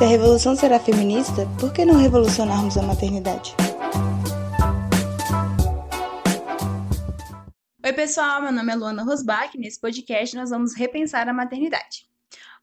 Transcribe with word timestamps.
Se 0.00 0.04
a 0.04 0.08
revolução 0.08 0.56
será 0.56 0.80
feminista, 0.80 1.46
por 1.60 1.74
que 1.74 1.84
não 1.84 1.94
revolucionarmos 1.94 2.78
a 2.78 2.82
maternidade? 2.82 3.54
Oi, 7.84 7.92
pessoal, 7.92 8.40
meu 8.40 8.50
nome 8.50 8.72
é 8.72 8.76
Luana 8.76 9.02
Rosbach 9.02 9.54
e 9.54 9.60
nesse 9.60 9.78
podcast 9.78 10.34
nós 10.34 10.48
vamos 10.48 10.74
repensar 10.74 11.28
a 11.28 11.34
maternidade. 11.34 12.08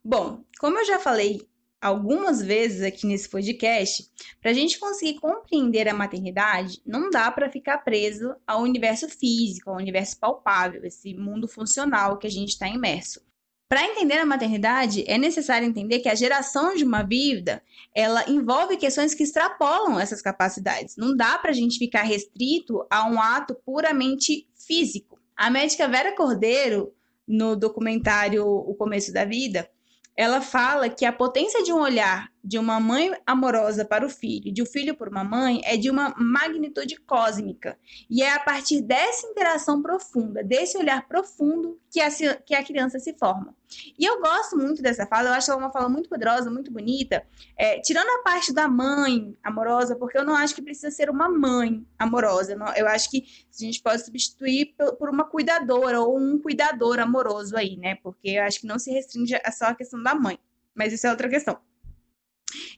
Bom, 0.03 0.43
como 0.59 0.79
eu 0.79 0.85
já 0.87 0.97
falei 0.97 1.47
algumas 1.79 2.41
vezes 2.41 2.81
aqui 2.81 3.05
nesse 3.05 3.29
podcast, 3.29 4.09
para 4.41 4.49
a 4.49 4.53
gente 4.55 4.79
conseguir 4.79 5.19
compreender 5.19 5.87
a 5.87 5.93
maternidade, 5.93 6.81
não 6.83 7.11
dá 7.11 7.31
para 7.31 7.51
ficar 7.51 7.77
preso 7.83 8.35
ao 8.47 8.63
universo 8.63 9.07
físico, 9.07 9.69
ao 9.69 9.77
universo 9.77 10.19
palpável, 10.19 10.83
esse 10.83 11.13
mundo 11.13 11.47
funcional 11.47 12.17
que 12.17 12.25
a 12.25 12.31
gente 12.31 12.49
está 12.49 12.67
imerso. 12.67 13.21
Para 13.69 13.85
entender 13.85 14.17
a 14.17 14.25
maternidade, 14.25 15.03
é 15.07 15.17
necessário 15.17 15.67
entender 15.67 15.99
que 15.99 16.07
a 16.07 16.15
geração 16.15 16.73
de 16.73 16.85
uma 16.85 17.03
vida, 17.03 17.61
ela 17.93 18.23
envolve 18.29 18.77
questões 18.77 19.13
que 19.13 19.23
extrapolam 19.23 19.99
essas 19.99 20.21
capacidades. 20.21 20.95
Não 20.95 21.15
dá 21.15 21.37
para 21.37 21.51
a 21.51 21.53
gente 21.53 21.77
ficar 21.77 22.03
restrito 22.03 22.85
a 22.89 23.09
um 23.09 23.21
ato 23.21 23.53
puramente 23.65 24.47
físico. 24.55 25.19
A 25.35 25.49
médica 25.49 25.85
Vera 25.87 26.15
Cordeiro, 26.15 26.93
no 27.27 27.57
documentário 27.57 28.45
O 28.45 28.73
Começo 28.73 29.11
da 29.11 29.25
Vida, 29.25 29.69
ela 30.15 30.39
fala 30.39 30.89
que 30.89 31.03
a 31.03 31.11
potência 31.11 31.61
de 31.61 31.73
um 31.73 31.81
olhar 31.81 32.31
de 32.47 32.57
uma 32.57 32.79
mãe 32.79 33.11
amorosa 33.25 33.83
para 33.83 34.05
o 34.05 34.09
filho, 34.09 34.53
de 34.53 34.63
um 34.63 34.65
filho 34.65 34.95
por 34.95 35.09
uma 35.09 35.21
mãe, 35.21 35.59
é 35.65 35.75
de 35.75 35.89
uma 35.89 36.15
magnitude 36.17 36.95
cósmica. 37.01 37.77
E 38.09 38.23
é 38.23 38.33
a 38.33 38.39
partir 38.39 38.81
dessa 38.81 39.27
interação 39.27 39.81
profunda, 39.81 40.41
desse 40.41 40.77
olhar 40.77 41.05
profundo, 41.09 41.77
que 41.91 41.99
a, 41.99 42.09
que 42.09 42.55
a 42.55 42.63
criança 42.63 42.99
se 42.99 43.13
forma. 43.17 43.53
E 43.99 44.05
eu 44.05 44.21
gosto 44.21 44.55
muito 44.57 44.81
dessa 44.81 45.05
fala, 45.05 45.27
eu 45.27 45.33
acho 45.33 45.51
ela 45.51 45.59
uma 45.59 45.69
fala 45.69 45.89
muito 45.89 46.07
poderosa, 46.07 46.49
muito 46.49 46.71
bonita, 46.71 47.21
é, 47.57 47.81
tirando 47.81 48.07
a 48.07 48.23
parte 48.23 48.53
da 48.53 48.65
mãe 48.65 49.35
amorosa, 49.43 49.97
porque 49.97 50.17
eu 50.17 50.23
não 50.23 50.33
acho 50.33 50.55
que 50.55 50.61
precisa 50.61 50.89
ser 50.89 51.09
uma 51.09 51.27
mãe 51.27 51.85
amorosa. 51.99 52.55
Não, 52.55 52.73
eu 52.75 52.87
acho 52.87 53.11
que 53.11 53.25
a 53.53 53.61
gente 53.61 53.81
pode 53.81 54.05
substituir 54.05 54.73
por 54.97 55.09
uma 55.09 55.25
cuidadora 55.25 55.99
ou 55.99 56.17
um 56.17 56.39
cuidador 56.39 56.97
amoroso 56.99 57.57
aí, 57.57 57.75
né? 57.75 57.95
Porque 57.95 58.29
eu 58.29 58.43
acho 58.43 58.61
que 58.61 58.67
não 58.67 58.79
se 58.79 58.89
restringe 58.89 59.35
a 59.43 59.51
só 59.51 59.65
a 59.65 59.75
questão 59.75 60.01
da 60.01 60.15
mãe. 60.15 60.39
Mas 60.73 60.93
isso 60.93 61.05
é 61.07 61.09
outra 61.09 61.27
questão. 61.27 61.59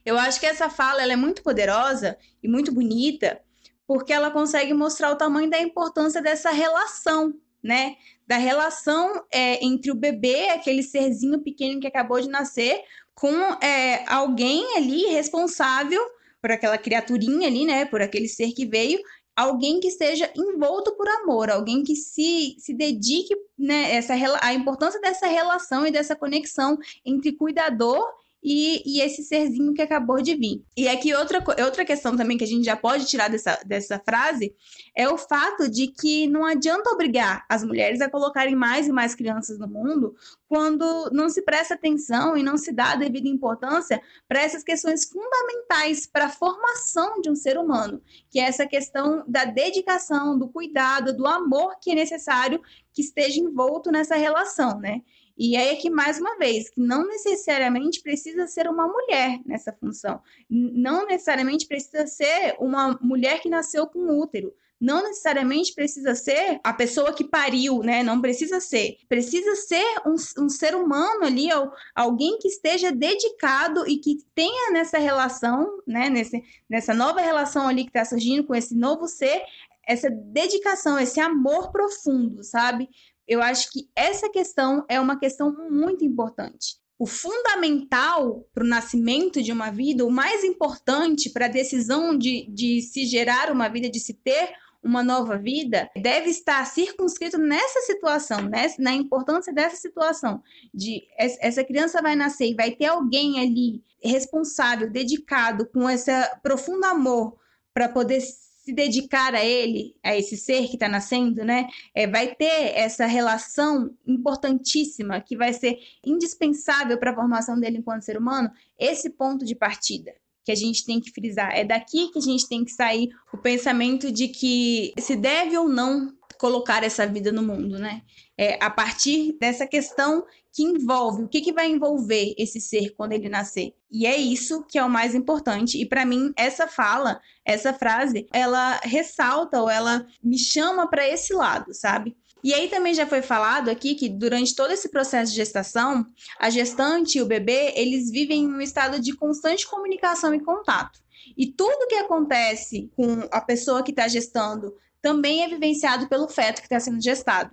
Eu 0.04 0.18
acho 0.18 0.40
que 0.40 0.46
essa 0.46 0.68
fala 0.68 1.02
é 1.02 1.16
muito 1.16 1.42
poderosa 1.42 2.16
e 2.42 2.48
muito 2.48 2.72
bonita, 2.72 3.40
porque 3.86 4.12
ela 4.12 4.30
consegue 4.30 4.72
mostrar 4.72 5.10
o 5.10 5.16
tamanho 5.16 5.50
da 5.50 5.60
importância 5.60 6.22
dessa 6.22 6.50
relação, 6.50 7.34
né? 7.62 7.96
Da 8.26 8.36
relação 8.36 9.24
é, 9.32 9.64
entre 9.64 9.90
o 9.90 9.94
bebê, 9.94 10.48
aquele 10.50 10.82
serzinho 10.82 11.40
pequeno 11.40 11.80
que 11.80 11.86
acabou 11.86 12.20
de 12.20 12.28
nascer, 12.28 12.82
com 13.14 13.34
é, 13.62 14.04
alguém 14.08 14.76
ali 14.76 15.06
responsável 15.06 16.00
por 16.40 16.50
aquela 16.50 16.78
criaturinha 16.78 17.48
ali, 17.48 17.64
né? 17.64 17.84
Por 17.84 18.00
aquele 18.00 18.28
ser 18.28 18.52
que 18.52 18.64
veio, 18.64 18.98
alguém 19.36 19.80
que 19.80 19.88
esteja 19.88 20.30
envolto 20.36 20.96
por 20.96 21.08
amor, 21.08 21.50
alguém 21.50 21.82
que 21.82 21.94
se, 21.96 22.56
se 22.58 22.72
dedique, 22.72 23.34
né? 23.58 23.94
Essa, 23.94 24.14
a 24.40 24.54
importância 24.54 25.00
dessa 25.00 25.26
relação 25.26 25.86
e 25.86 25.90
dessa 25.90 26.16
conexão 26.16 26.78
entre 27.04 27.32
cuidador 27.32 28.06
e, 28.42 28.82
e 28.86 29.00
esse 29.00 29.22
serzinho 29.22 29.74
que 29.74 29.82
acabou 29.82 30.22
de 30.22 30.34
vir. 30.34 30.64
E 30.76 30.88
aqui 30.88 31.14
outra, 31.14 31.42
outra 31.62 31.84
questão 31.84 32.16
também 32.16 32.38
que 32.38 32.44
a 32.44 32.46
gente 32.46 32.64
já 32.64 32.76
pode 32.76 33.06
tirar 33.06 33.28
dessa, 33.28 33.60
dessa 33.66 33.98
frase 33.98 34.54
é 34.96 35.08
o 35.08 35.18
fato 35.18 35.68
de 35.68 35.88
que 35.88 36.26
não 36.26 36.44
adianta 36.44 36.90
obrigar 36.90 37.44
as 37.48 37.62
mulheres 37.62 38.00
a 38.00 38.10
colocarem 38.10 38.54
mais 38.54 38.88
e 38.88 38.92
mais 38.92 39.14
crianças 39.14 39.58
no 39.58 39.68
mundo 39.68 40.14
quando 40.48 41.10
não 41.12 41.28
se 41.28 41.42
presta 41.42 41.74
atenção 41.74 42.36
e 42.36 42.42
não 42.42 42.56
se 42.56 42.72
dá 42.72 42.92
a 42.92 42.96
devida 42.96 43.28
importância 43.28 44.02
para 44.26 44.40
essas 44.42 44.64
questões 44.64 45.04
fundamentais 45.04 46.06
para 46.06 46.26
a 46.26 46.30
formação 46.30 47.20
de 47.20 47.30
um 47.30 47.36
ser 47.36 47.56
humano, 47.56 48.02
que 48.28 48.40
é 48.40 48.44
essa 48.44 48.66
questão 48.66 49.22
da 49.28 49.44
dedicação, 49.44 50.36
do 50.36 50.48
cuidado, 50.48 51.16
do 51.16 51.26
amor 51.26 51.76
que 51.80 51.92
é 51.92 51.94
necessário 51.94 52.60
que 52.92 53.02
esteja 53.02 53.38
envolto 53.38 53.92
nessa 53.92 54.16
relação, 54.16 54.80
né? 54.80 55.02
E 55.42 55.56
aí 55.56 55.68
é 55.68 55.76
que, 55.76 55.88
mais 55.88 56.20
uma 56.20 56.36
vez, 56.36 56.68
que 56.68 56.82
não 56.82 57.08
necessariamente 57.08 58.02
precisa 58.02 58.46
ser 58.46 58.68
uma 58.68 58.86
mulher 58.86 59.40
nessa 59.46 59.72
função. 59.72 60.20
Não 60.50 61.06
necessariamente 61.06 61.66
precisa 61.66 62.06
ser 62.06 62.56
uma 62.60 62.98
mulher 63.00 63.40
que 63.40 63.48
nasceu 63.48 63.86
com 63.86 64.20
útero. 64.20 64.52
Não 64.78 65.02
necessariamente 65.02 65.74
precisa 65.74 66.14
ser 66.14 66.60
a 66.62 66.74
pessoa 66.74 67.14
que 67.14 67.24
pariu, 67.24 67.78
né? 67.78 68.02
Não 68.02 68.20
precisa 68.20 68.60
ser. 68.60 68.98
Precisa 69.08 69.56
ser 69.56 69.86
um, 70.04 70.14
um 70.44 70.48
ser 70.50 70.74
humano 70.74 71.24
ali, 71.24 71.48
alguém 71.94 72.38
que 72.38 72.48
esteja 72.48 72.92
dedicado 72.92 73.88
e 73.88 73.96
que 73.96 74.18
tenha 74.34 74.70
nessa 74.72 74.98
relação, 74.98 75.80
né? 75.86 76.10
Nesse, 76.10 76.42
nessa 76.68 76.92
nova 76.92 77.18
relação 77.18 77.66
ali 77.66 77.84
que 77.84 77.90
está 77.90 78.04
surgindo 78.04 78.44
com 78.44 78.54
esse 78.54 78.74
novo 78.74 79.08
ser, 79.08 79.42
essa 79.90 80.08
dedicação, 80.10 80.98
esse 80.98 81.18
amor 81.18 81.72
profundo, 81.72 82.44
sabe? 82.44 82.88
Eu 83.30 83.40
acho 83.40 83.70
que 83.70 83.88
essa 83.94 84.28
questão 84.28 84.84
é 84.88 85.00
uma 85.00 85.16
questão 85.16 85.56
muito 85.70 86.04
importante. 86.04 86.80
O 86.98 87.06
fundamental 87.06 88.44
para 88.52 88.64
o 88.64 88.66
nascimento 88.66 89.40
de 89.40 89.52
uma 89.52 89.70
vida, 89.70 90.04
o 90.04 90.10
mais 90.10 90.42
importante 90.42 91.30
para 91.30 91.46
a 91.46 91.48
decisão 91.48 92.18
de, 92.18 92.50
de 92.50 92.82
se 92.82 93.06
gerar 93.06 93.52
uma 93.52 93.68
vida, 93.68 93.88
de 93.88 94.00
se 94.00 94.14
ter 94.14 94.52
uma 94.82 95.00
nova 95.00 95.38
vida, 95.38 95.88
deve 95.94 96.28
estar 96.28 96.66
circunscrito 96.66 97.38
nessa 97.38 97.82
situação, 97.82 98.42
né? 98.42 98.66
na 98.80 98.94
importância 98.94 99.52
dessa 99.52 99.76
situação, 99.76 100.42
de 100.74 101.06
essa 101.16 101.62
criança 101.62 102.02
vai 102.02 102.16
nascer 102.16 102.50
e 102.50 102.54
vai 102.54 102.72
ter 102.72 102.86
alguém 102.86 103.38
ali 103.38 103.80
responsável, 104.02 104.90
dedicado, 104.90 105.66
com 105.66 105.88
esse 105.88 106.10
profundo 106.42 106.84
amor 106.84 107.38
para 107.72 107.88
poder 107.88 108.20
se 108.62 108.72
dedicar 108.72 109.34
a 109.34 109.44
ele, 109.44 109.96
a 110.02 110.16
esse 110.16 110.36
ser 110.36 110.66
que 110.66 110.74
está 110.74 110.88
nascendo, 110.88 111.44
né? 111.44 111.66
É, 111.94 112.06
vai 112.06 112.34
ter 112.34 112.76
essa 112.76 113.06
relação 113.06 113.90
importantíssima 114.06 115.20
que 115.20 115.36
vai 115.36 115.52
ser 115.52 115.78
indispensável 116.04 116.98
para 116.98 117.10
a 117.10 117.14
formação 117.14 117.58
dele 117.58 117.78
enquanto 117.78 118.04
ser 118.04 118.18
humano, 118.18 118.50
esse 118.78 119.10
ponto 119.10 119.44
de 119.44 119.54
partida 119.54 120.12
que 120.44 120.52
a 120.52 120.54
gente 120.54 120.84
tem 120.84 121.00
que 121.00 121.10
frisar. 121.10 121.52
É 121.56 121.64
daqui 121.64 122.08
que 122.08 122.18
a 122.18 122.22
gente 122.22 122.48
tem 122.48 122.64
que 122.64 122.72
sair 122.72 123.08
o 123.32 123.38
pensamento 123.38 124.12
de 124.12 124.28
que 124.28 124.92
se 124.98 125.16
deve 125.16 125.56
ou 125.56 125.68
não 125.68 126.12
colocar 126.40 126.82
essa 126.82 127.06
vida 127.06 127.30
no 127.30 127.42
mundo, 127.42 127.78
né? 127.78 128.00
É, 128.36 128.56
a 128.64 128.70
partir 128.70 129.36
dessa 129.38 129.66
questão 129.66 130.24
que 130.50 130.62
envolve, 130.62 131.24
o 131.24 131.28
que, 131.28 131.42
que 131.42 131.52
vai 131.52 131.68
envolver 131.68 132.34
esse 132.38 132.58
ser 132.58 132.94
quando 132.96 133.12
ele 133.12 133.28
nascer. 133.28 133.74
E 133.90 134.06
é 134.06 134.16
isso 134.16 134.64
que 134.66 134.78
é 134.78 134.82
o 134.82 134.88
mais 134.88 135.14
importante. 135.14 135.78
E 135.78 135.84
para 135.84 136.06
mim, 136.06 136.32
essa 136.34 136.66
fala, 136.66 137.20
essa 137.44 137.74
frase, 137.74 138.26
ela 138.32 138.80
ressalta 138.82 139.60
ou 139.60 139.68
ela 139.68 140.06
me 140.24 140.38
chama 140.38 140.88
para 140.88 141.06
esse 141.06 141.34
lado, 141.34 141.74
sabe? 141.74 142.16
E 142.42 142.54
aí 142.54 142.68
também 142.68 142.94
já 142.94 143.06
foi 143.06 143.20
falado 143.20 143.68
aqui 143.68 143.94
que 143.94 144.08
durante 144.08 144.54
todo 144.56 144.72
esse 144.72 144.88
processo 144.88 145.32
de 145.32 145.36
gestação, 145.36 146.06
a 146.38 146.48
gestante 146.48 147.18
e 147.18 147.22
o 147.22 147.26
bebê, 147.26 147.74
eles 147.76 148.10
vivem 148.10 148.44
em 148.44 148.54
um 148.54 148.62
estado 148.62 148.98
de 148.98 149.14
constante 149.14 149.68
comunicação 149.68 150.34
e 150.34 150.40
contato. 150.40 151.00
E 151.36 151.46
tudo 151.52 151.86
que 151.86 151.96
acontece 151.96 152.90
com 152.96 153.28
a 153.30 153.42
pessoa 153.42 153.82
que 153.82 153.90
está 153.90 154.08
gestando 154.08 154.74
também 155.02 155.42
é 155.42 155.48
vivenciado 155.48 156.08
pelo 156.08 156.28
feto 156.28 156.60
que 156.60 156.66
está 156.66 156.80
sendo 156.80 157.02
gestado. 157.02 157.50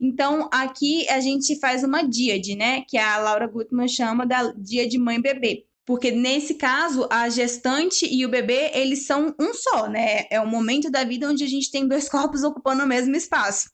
Então, 0.00 0.48
aqui 0.52 1.06
a 1.08 1.20
gente 1.20 1.58
faz 1.60 1.84
uma 1.84 2.02
díade, 2.02 2.56
né? 2.56 2.82
Que 2.88 2.96
a 2.96 3.18
Laura 3.18 3.46
Gutman 3.46 3.86
chama 3.86 4.26
da 4.26 4.50
díade 4.52 4.98
mãe-bebê. 4.98 5.66
Porque 5.84 6.10
nesse 6.10 6.54
caso, 6.54 7.08
a 7.10 7.28
gestante 7.28 8.06
e 8.06 8.24
o 8.24 8.28
bebê, 8.28 8.70
eles 8.74 9.06
são 9.06 9.34
um 9.40 9.52
só, 9.52 9.88
né? 9.88 10.24
É 10.30 10.40
o 10.40 10.46
momento 10.46 10.90
da 10.90 11.02
vida 11.04 11.28
onde 11.28 11.42
a 11.42 11.48
gente 11.48 11.70
tem 11.70 11.86
dois 11.88 12.08
corpos 12.08 12.44
ocupando 12.44 12.84
o 12.84 12.86
mesmo 12.86 13.16
espaço. 13.16 13.68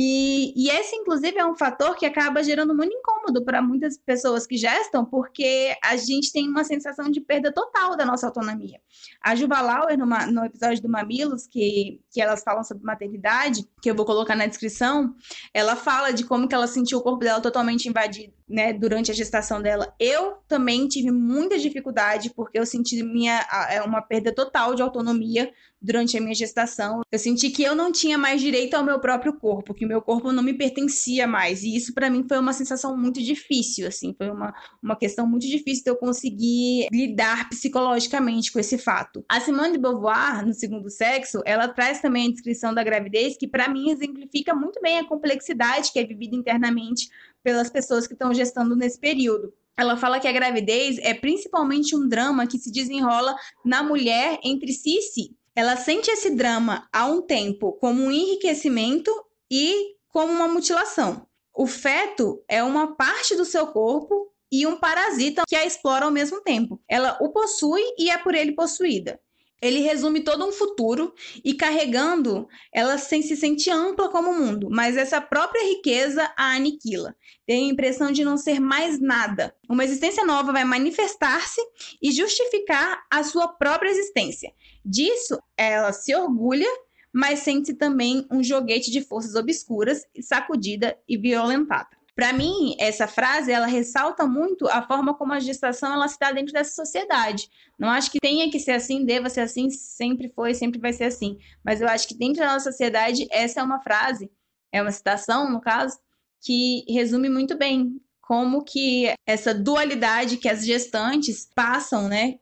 E, 0.00 0.52
e 0.54 0.70
esse, 0.70 0.94
inclusive, 0.94 1.36
é 1.36 1.44
um 1.44 1.56
fator 1.56 1.96
que 1.96 2.06
acaba 2.06 2.40
gerando 2.40 2.72
muito 2.72 2.94
incômodo 2.94 3.44
para 3.44 3.60
muitas 3.60 3.98
pessoas 3.98 4.46
que 4.46 4.56
gestam, 4.56 5.04
porque 5.04 5.76
a 5.82 5.96
gente 5.96 6.32
tem 6.32 6.48
uma 6.48 6.62
sensação 6.62 7.10
de 7.10 7.20
perda 7.20 7.50
total 7.52 7.96
da 7.96 8.06
nossa 8.06 8.24
autonomia. 8.24 8.80
A 9.20 9.34
Juva 9.34 9.60
Lauer, 9.60 9.98
numa, 9.98 10.24
no 10.26 10.44
episódio 10.44 10.80
do 10.80 10.88
Mamilos, 10.88 11.48
que, 11.48 12.00
que 12.12 12.20
elas 12.20 12.44
falam 12.44 12.62
sobre 12.62 12.84
maternidade, 12.84 13.68
que 13.82 13.90
eu 13.90 13.94
vou 13.96 14.06
colocar 14.06 14.36
na 14.36 14.46
descrição, 14.46 15.16
ela 15.52 15.74
fala 15.74 16.12
de 16.12 16.24
como 16.24 16.46
que 16.46 16.54
ela 16.54 16.68
sentiu 16.68 16.98
o 16.98 17.02
corpo 17.02 17.24
dela 17.24 17.40
totalmente 17.40 17.88
invadido, 17.88 18.32
né, 18.48 18.72
durante 18.72 19.10
a 19.10 19.14
gestação 19.14 19.60
dela. 19.60 19.92
Eu 19.98 20.36
também 20.46 20.86
tive 20.86 21.10
muita 21.10 21.58
dificuldade, 21.58 22.30
porque 22.36 22.56
eu 22.56 22.64
senti 22.64 23.02
minha, 23.02 23.44
é 23.68 23.82
uma 23.82 24.00
perda 24.00 24.32
total 24.32 24.76
de 24.76 24.82
autonomia 24.82 25.52
durante 25.80 26.16
a 26.16 26.20
minha 26.20 26.34
gestação. 26.34 27.02
Eu 27.10 27.18
senti 27.18 27.50
que 27.50 27.62
eu 27.62 27.74
não 27.74 27.92
tinha 27.92 28.18
mais 28.18 28.40
direito 28.40 28.74
ao 28.74 28.84
meu 28.84 28.98
próprio 28.98 29.32
corpo, 29.32 29.74
que 29.74 29.84
o 29.84 29.88
meu 29.88 30.02
corpo 30.02 30.32
não 30.32 30.42
me 30.42 30.54
pertencia 30.54 31.26
mais. 31.26 31.62
E 31.62 31.76
isso 31.76 31.94
para 31.94 32.10
mim 32.10 32.24
foi 32.26 32.38
uma 32.38 32.52
sensação 32.52 32.96
muito 32.96 33.22
difícil, 33.22 33.86
assim, 33.86 34.14
foi 34.16 34.30
uma, 34.30 34.54
uma 34.82 34.96
questão 34.96 35.26
muito 35.26 35.46
difícil 35.46 35.84
de 35.84 35.90
eu 35.90 35.96
conseguir 35.96 36.88
lidar 36.92 37.48
psicologicamente 37.48 38.52
com 38.52 38.58
esse 38.58 38.78
fato. 38.78 39.24
A 39.28 39.40
Simone 39.40 39.72
de 39.72 39.78
Beauvoir, 39.78 40.44
no 40.46 40.52
Segundo 40.52 40.90
Sexo, 40.90 41.42
ela 41.44 41.68
traz 41.68 42.00
também 42.00 42.28
a 42.28 42.30
descrição 42.30 42.74
da 42.74 42.82
gravidez 42.82 43.36
que 43.36 43.46
para 43.46 43.68
mim 43.68 43.90
exemplifica 43.90 44.54
muito 44.54 44.80
bem 44.80 44.98
a 44.98 45.04
complexidade 45.04 45.92
que 45.92 45.98
é 45.98 46.04
vivida 46.04 46.36
internamente 46.36 47.08
pelas 47.42 47.70
pessoas 47.70 48.06
que 48.06 48.12
estão 48.12 48.34
gestando 48.34 48.76
nesse 48.76 48.98
período. 48.98 49.52
ela 49.76 49.96
fala 49.96 50.18
que 50.18 50.26
a 50.26 50.32
gravidez 50.32 50.98
é 50.98 51.14
principalmente 51.14 51.94
um 51.94 52.08
drama 52.08 52.48
que 52.48 52.58
se 52.58 52.72
desenrola 52.72 53.36
na 53.64 53.80
mulher 53.80 54.40
entre 54.42 54.72
si 54.72 54.98
e 54.98 55.02
si. 55.02 55.37
Ela 55.58 55.76
sente 55.76 56.08
esse 56.08 56.30
drama 56.30 56.88
há 56.92 57.06
um 57.06 57.20
tempo 57.20 57.72
como 57.80 58.00
um 58.00 58.12
enriquecimento 58.12 59.10
e 59.50 59.96
como 60.06 60.32
uma 60.32 60.46
mutilação. 60.46 61.26
O 61.52 61.66
feto 61.66 62.44
é 62.46 62.62
uma 62.62 62.94
parte 62.94 63.34
do 63.34 63.44
seu 63.44 63.66
corpo 63.66 64.32
e 64.52 64.64
um 64.68 64.78
parasita 64.78 65.42
que 65.48 65.56
a 65.56 65.66
explora 65.66 66.04
ao 66.04 66.12
mesmo 66.12 66.40
tempo. 66.42 66.80
Ela 66.88 67.18
o 67.20 67.30
possui 67.30 67.82
e 67.98 68.08
é 68.08 68.16
por 68.16 68.36
ele 68.36 68.52
possuída. 68.52 69.18
Ele 69.60 69.80
resume 69.80 70.20
todo 70.20 70.46
um 70.46 70.52
futuro 70.52 71.12
e 71.44 71.52
carregando, 71.52 72.48
ela 72.72 72.96
sem 72.96 73.22
se 73.22 73.36
sentir 73.36 73.70
ampla 73.70 74.08
como 74.08 74.30
o 74.30 74.38
mundo, 74.38 74.68
mas 74.70 74.96
essa 74.96 75.20
própria 75.20 75.66
riqueza 75.66 76.32
a 76.36 76.54
aniquila. 76.54 77.16
Tem 77.44 77.68
a 77.68 77.72
impressão 77.72 78.12
de 78.12 78.24
não 78.24 78.36
ser 78.36 78.60
mais 78.60 79.00
nada. 79.00 79.54
Uma 79.68 79.84
existência 79.84 80.24
nova 80.24 80.52
vai 80.52 80.64
manifestar-se 80.64 81.60
e 82.00 82.12
justificar 82.12 83.04
a 83.10 83.24
sua 83.24 83.48
própria 83.48 83.90
existência. 83.90 84.52
Disso, 84.84 85.40
ela 85.56 85.92
se 85.92 86.14
orgulha, 86.14 86.68
mas 87.12 87.40
sente-se 87.40 87.74
também 87.74 88.26
um 88.30 88.44
joguete 88.44 88.92
de 88.92 89.02
forças 89.02 89.34
obscuras, 89.34 90.06
sacudida 90.20 90.96
e 91.08 91.16
violentada. 91.16 91.97
Para 92.18 92.32
mim, 92.32 92.74
essa 92.80 93.06
frase 93.06 93.52
ela 93.52 93.68
ressalta 93.68 94.26
muito 94.26 94.66
a 94.66 94.82
forma 94.82 95.14
como 95.14 95.32
a 95.32 95.38
gestação 95.38 95.92
ela 95.92 96.08
se 96.08 96.18
dá 96.18 96.32
dentro 96.32 96.52
dessa 96.52 96.74
sociedade. 96.74 97.48
Não 97.78 97.88
acho 97.88 98.10
que 98.10 98.18
tenha 98.18 98.50
que 98.50 98.58
ser 98.58 98.72
assim, 98.72 99.04
deva 99.04 99.30
ser 99.30 99.42
assim, 99.42 99.70
sempre 99.70 100.28
foi, 100.34 100.52
sempre 100.52 100.80
vai 100.80 100.92
ser 100.92 101.04
assim. 101.04 101.38
Mas 101.64 101.80
eu 101.80 101.86
acho 101.86 102.08
que 102.08 102.18
dentro 102.18 102.40
da 102.40 102.54
nossa 102.54 102.72
sociedade 102.72 103.28
essa 103.30 103.60
é 103.60 103.62
uma 103.62 103.80
frase, 103.80 104.28
é 104.72 104.82
uma 104.82 104.90
citação, 104.90 105.48
no 105.48 105.60
caso, 105.60 105.96
que 106.40 106.84
resume 106.88 107.28
muito 107.28 107.56
bem 107.56 108.00
como 108.20 108.64
que 108.64 109.14
essa 109.24 109.54
dualidade 109.54 110.38
que 110.38 110.48
as 110.48 110.66
gestantes 110.66 111.48
passam, 111.54 112.08
né, 112.08 112.40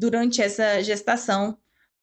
durante 0.00 0.42
essa 0.42 0.82
gestação, 0.82 1.56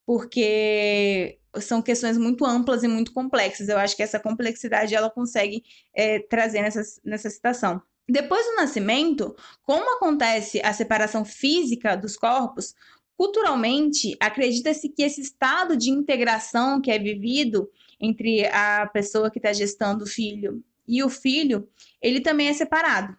porque 0.05 1.37
são 1.57 1.81
questões 1.81 2.17
muito 2.17 2.45
amplas 2.45 2.83
e 2.83 2.87
muito 2.87 3.11
complexas. 3.13 3.69
Eu 3.69 3.77
acho 3.77 3.95
que 3.95 4.03
essa 4.03 4.19
complexidade 4.19 4.93
ela 4.93 5.09
consegue 5.09 5.63
é, 5.93 6.19
trazer 6.19 6.61
nessa, 6.61 6.81
nessa 7.03 7.29
citação. 7.29 7.81
Depois 8.07 8.45
do 8.45 8.55
nascimento, 8.55 9.35
como 9.63 9.95
acontece 9.95 10.59
a 10.63 10.73
separação 10.73 11.23
física 11.23 11.95
dos 11.95 12.17
corpos, 12.17 12.73
culturalmente 13.15 14.15
acredita-se 14.19 14.89
que 14.89 15.03
esse 15.03 15.21
estado 15.21 15.77
de 15.77 15.91
integração 15.91 16.81
que 16.81 16.89
é 16.89 16.97
vivido 16.97 17.69
entre 17.99 18.47
a 18.47 18.89
pessoa 18.91 19.29
que 19.29 19.37
está 19.39 19.53
gestando 19.53 20.05
o 20.05 20.07
filho 20.07 20.63
e 20.87 21.03
o 21.03 21.09
filho, 21.09 21.67
ele 22.01 22.21
também 22.21 22.47
é 22.47 22.53
separado. 22.53 23.15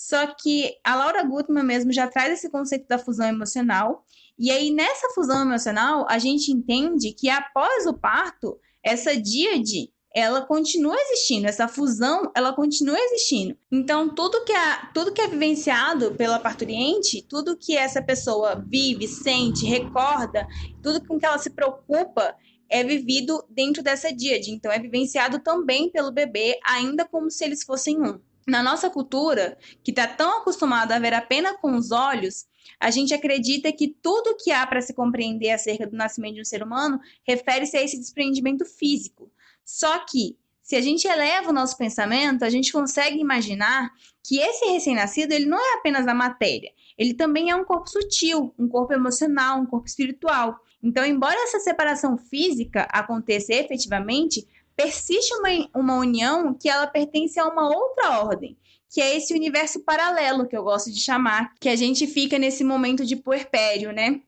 Só 0.00 0.28
que 0.28 0.78
a 0.82 0.94
Laura 0.94 1.22
Gutman 1.22 1.62
mesmo 1.62 1.92
já 1.92 2.08
traz 2.08 2.32
esse 2.32 2.48
conceito 2.48 2.88
da 2.88 2.98
fusão 2.98 3.26
emocional 3.26 4.04
e 4.42 4.50
aí, 4.50 4.70
nessa 4.70 5.10
fusão 5.10 5.42
emocional, 5.42 6.06
a 6.08 6.18
gente 6.18 6.50
entende 6.50 7.12
que 7.12 7.28
após 7.28 7.84
o 7.84 7.92
parto, 7.92 8.58
essa 8.82 9.14
díade 9.14 9.92
ela 10.14 10.40
continua 10.46 10.96
existindo, 10.96 11.46
essa 11.46 11.68
fusão, 11.68 12.32
ela 12.34 12.54
continua 12.54 12.98
existindo. 12.98 13.54
Então, 13.70 14.08
tudo 14.14 14.42
que, 14.46 14.52
é, 14.52 14.78
tudo 14.94 15.12
que 15.12 15.20
é 15.20 15.28
vivenciado 15.28 16.14
pela 16.14 16.38
parturiente, 16.38 17.20
tudo 17.28 17.54
que 17.54 17.76
essa 17.76 18.00
pessoa 18.00 18.64
vive, 18.66 19.06
sente, 19.06 19.66
recorda, 19.66 20.48
tudo 20.82 21.06
com 21.06 21.18
que 21.18 21.26
ela 21.26 21.36
se 21.36 21.50
preocupa, 21.50 22.34
é 22.70 22.82
vivido 22.82 23.44
dentro 23.50 23.82
dessa 23.82 24.10
díade. 24.10 24.50
Então, 24.50 24.72
é 24.72 24.78
vivenciado 24.78 25.40
também 25.40 25.90
pelo 25.90 26.10
bebê, 26.10 26.58
ainda 26.64 27.06
como 27.06 27.30
se 27.30 27.44
eles 27.44 27.62
fossem 27.62 28.00
um. 28.00 28.18
Na 28.50 28.64
nossa 28.64 28.90
cultura, 28.90 29.56
que 29.80 29.92
está 29.92 30.08
tão 30.08 30.40
acostumada 30.40 30.96
a 30.96 30.98
ver 30.98 31.14
apenas 31.14 31.56
com 31.58 31.76
os 31.76 31.92
olhos, 31.92 32.46
a 32.80 32.90
gente 32.90 33.14
acredita 33.14 33.72
que 33.72 33.86
tudo 33.86 34.36
que 34.36 34.50
há 34.50 34.66
para 34.66 34.80
se 34.80 34.92
compreender 34.92 35.52
acerca 35.52 35.86
do 35.86 35.96
nascimento 35.96 36.34
de 36.34 36.40
um 36.40 36.44
ser 36.44 36.60
humano 36.60 36.98
refere-se 37.24 37.76
a 37.76 37.82
esse 37.82 37.96
desprendimento 37.96 38.64
físico. 38.64 39.30
Só 39.64 40.00
que, 40.00 40.36
se 40.64 40.74
a 40.74 40.80
gente 40.80 41.06
eleva 41.06 41.50
o 41.50 41.52
nosso 41.52 41.78
pensamento, 41.78 42.44
a 42.44 42.50
gente 42.50 42.72
consegue 42.72 43.20
imaginar 43.20 43.92
que 44.20 44.40
esse 44.40 44.64
recém-nascido 44.64 45.32
ele 45.32 45.46
não 45.46 45.58
é 45.58 45.78
apenas 45.78 46.08
a 46.08 46.14
matéria, 46.14 46.72
ele 46.98 47.14
também 47.14 47.50
é 47.50 47.54
um 47.54 47.64
corpo 47.64 47.88
sutil, 47.88 48.52
um 48.58 48.66
corpo 48.66 48.92
emocional, 48.92 49.60
um 49.60 49.66
corpo 49.66 49.86
espiritual. 49.86 50.58
Então, 50.82 51.06
embora 51.06 51.40
essa 51.44 51.60
separação 51.60 52.18
física 52.18 52.88
aconteça 52.90 53.52
efetivamente, 53.52 54.44
persiste 54.80 55.34
uma, 55.34 55.48
uma 55.74 55.94
união 55.96 56.54
que 56.54 56.68
ela 56.68 56.86
pertence 56.86 57.38
a 57.38 57.46
uma 57.46 57.68
outra 57.68 58.20
ordem, 58.20 58.56
que 58.88 59.00
é 59.00 59.14
esse 59.14 59.34
universo 59.34 59.80
paralelo 59.80 60.48
que 60.48 60.56
eu 60.56 60.64
gosto 60.64 60.90
de 60.90 61.00
chamar, 61.00 61.54
que 61.60 61.68
a 61.68 61.76
gente 61.76 62.06
fica 62.06 62.38
nesse 62.38 62.64
momento 62.64 63.04
de 63.04 63.14
puerpério, 63.14 63.92
né? 63.92 64.22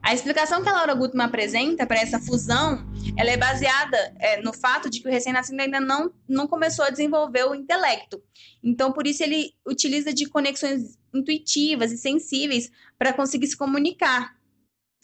A 0.00 0.14
explicação 0.14 0.62
que 0.62 0.68
a 0.68 0.72
Laura 0.72 0.94
Gutman 0.94 1.26
apresenta 1.26 1.86
para 1.86 1.98
essa 1.98 2.20
fusão, 2.20 2.86
ela 3.16 3.30
é 3.30 3.36
baseada 3.36 4.14
é, 4.20 4.40
no 4.42 4.52
fato 4.52 4.88
de 4.88 5.00
que 5.00 5.08
o 5.08 5.10
recém-nascido 5.10 5.60
ainda 5.60 5.80
não, 5.80 6.12
não 6.28 6.46
começou 6.46 6.84
a 6.84 6.90
desenvolver 6.90 7.44
o 7.44 7.54
intelecto. 7.54 8.22
Então, 8.62 8.92
por 8.92 9.06
isso 9.06 9.24
ele 9.24 9.54
utiliza 9.66 10.12
de 10.12 10.26
conexões 10.26 10.96
intuitivas 11.12 11.90
e 11.90 11.98
sensíveis 11.98 12.70
para 12.96 13.12
conseguir 13.12 13.48
se 13.48 13.56
comunicar. 13.56 14.36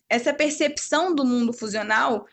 Essa 0.08 0.32
percepção 0.32 1.12
do 1.12 1.24
mundo 1.24 1.52
fusional, 1.52 2.26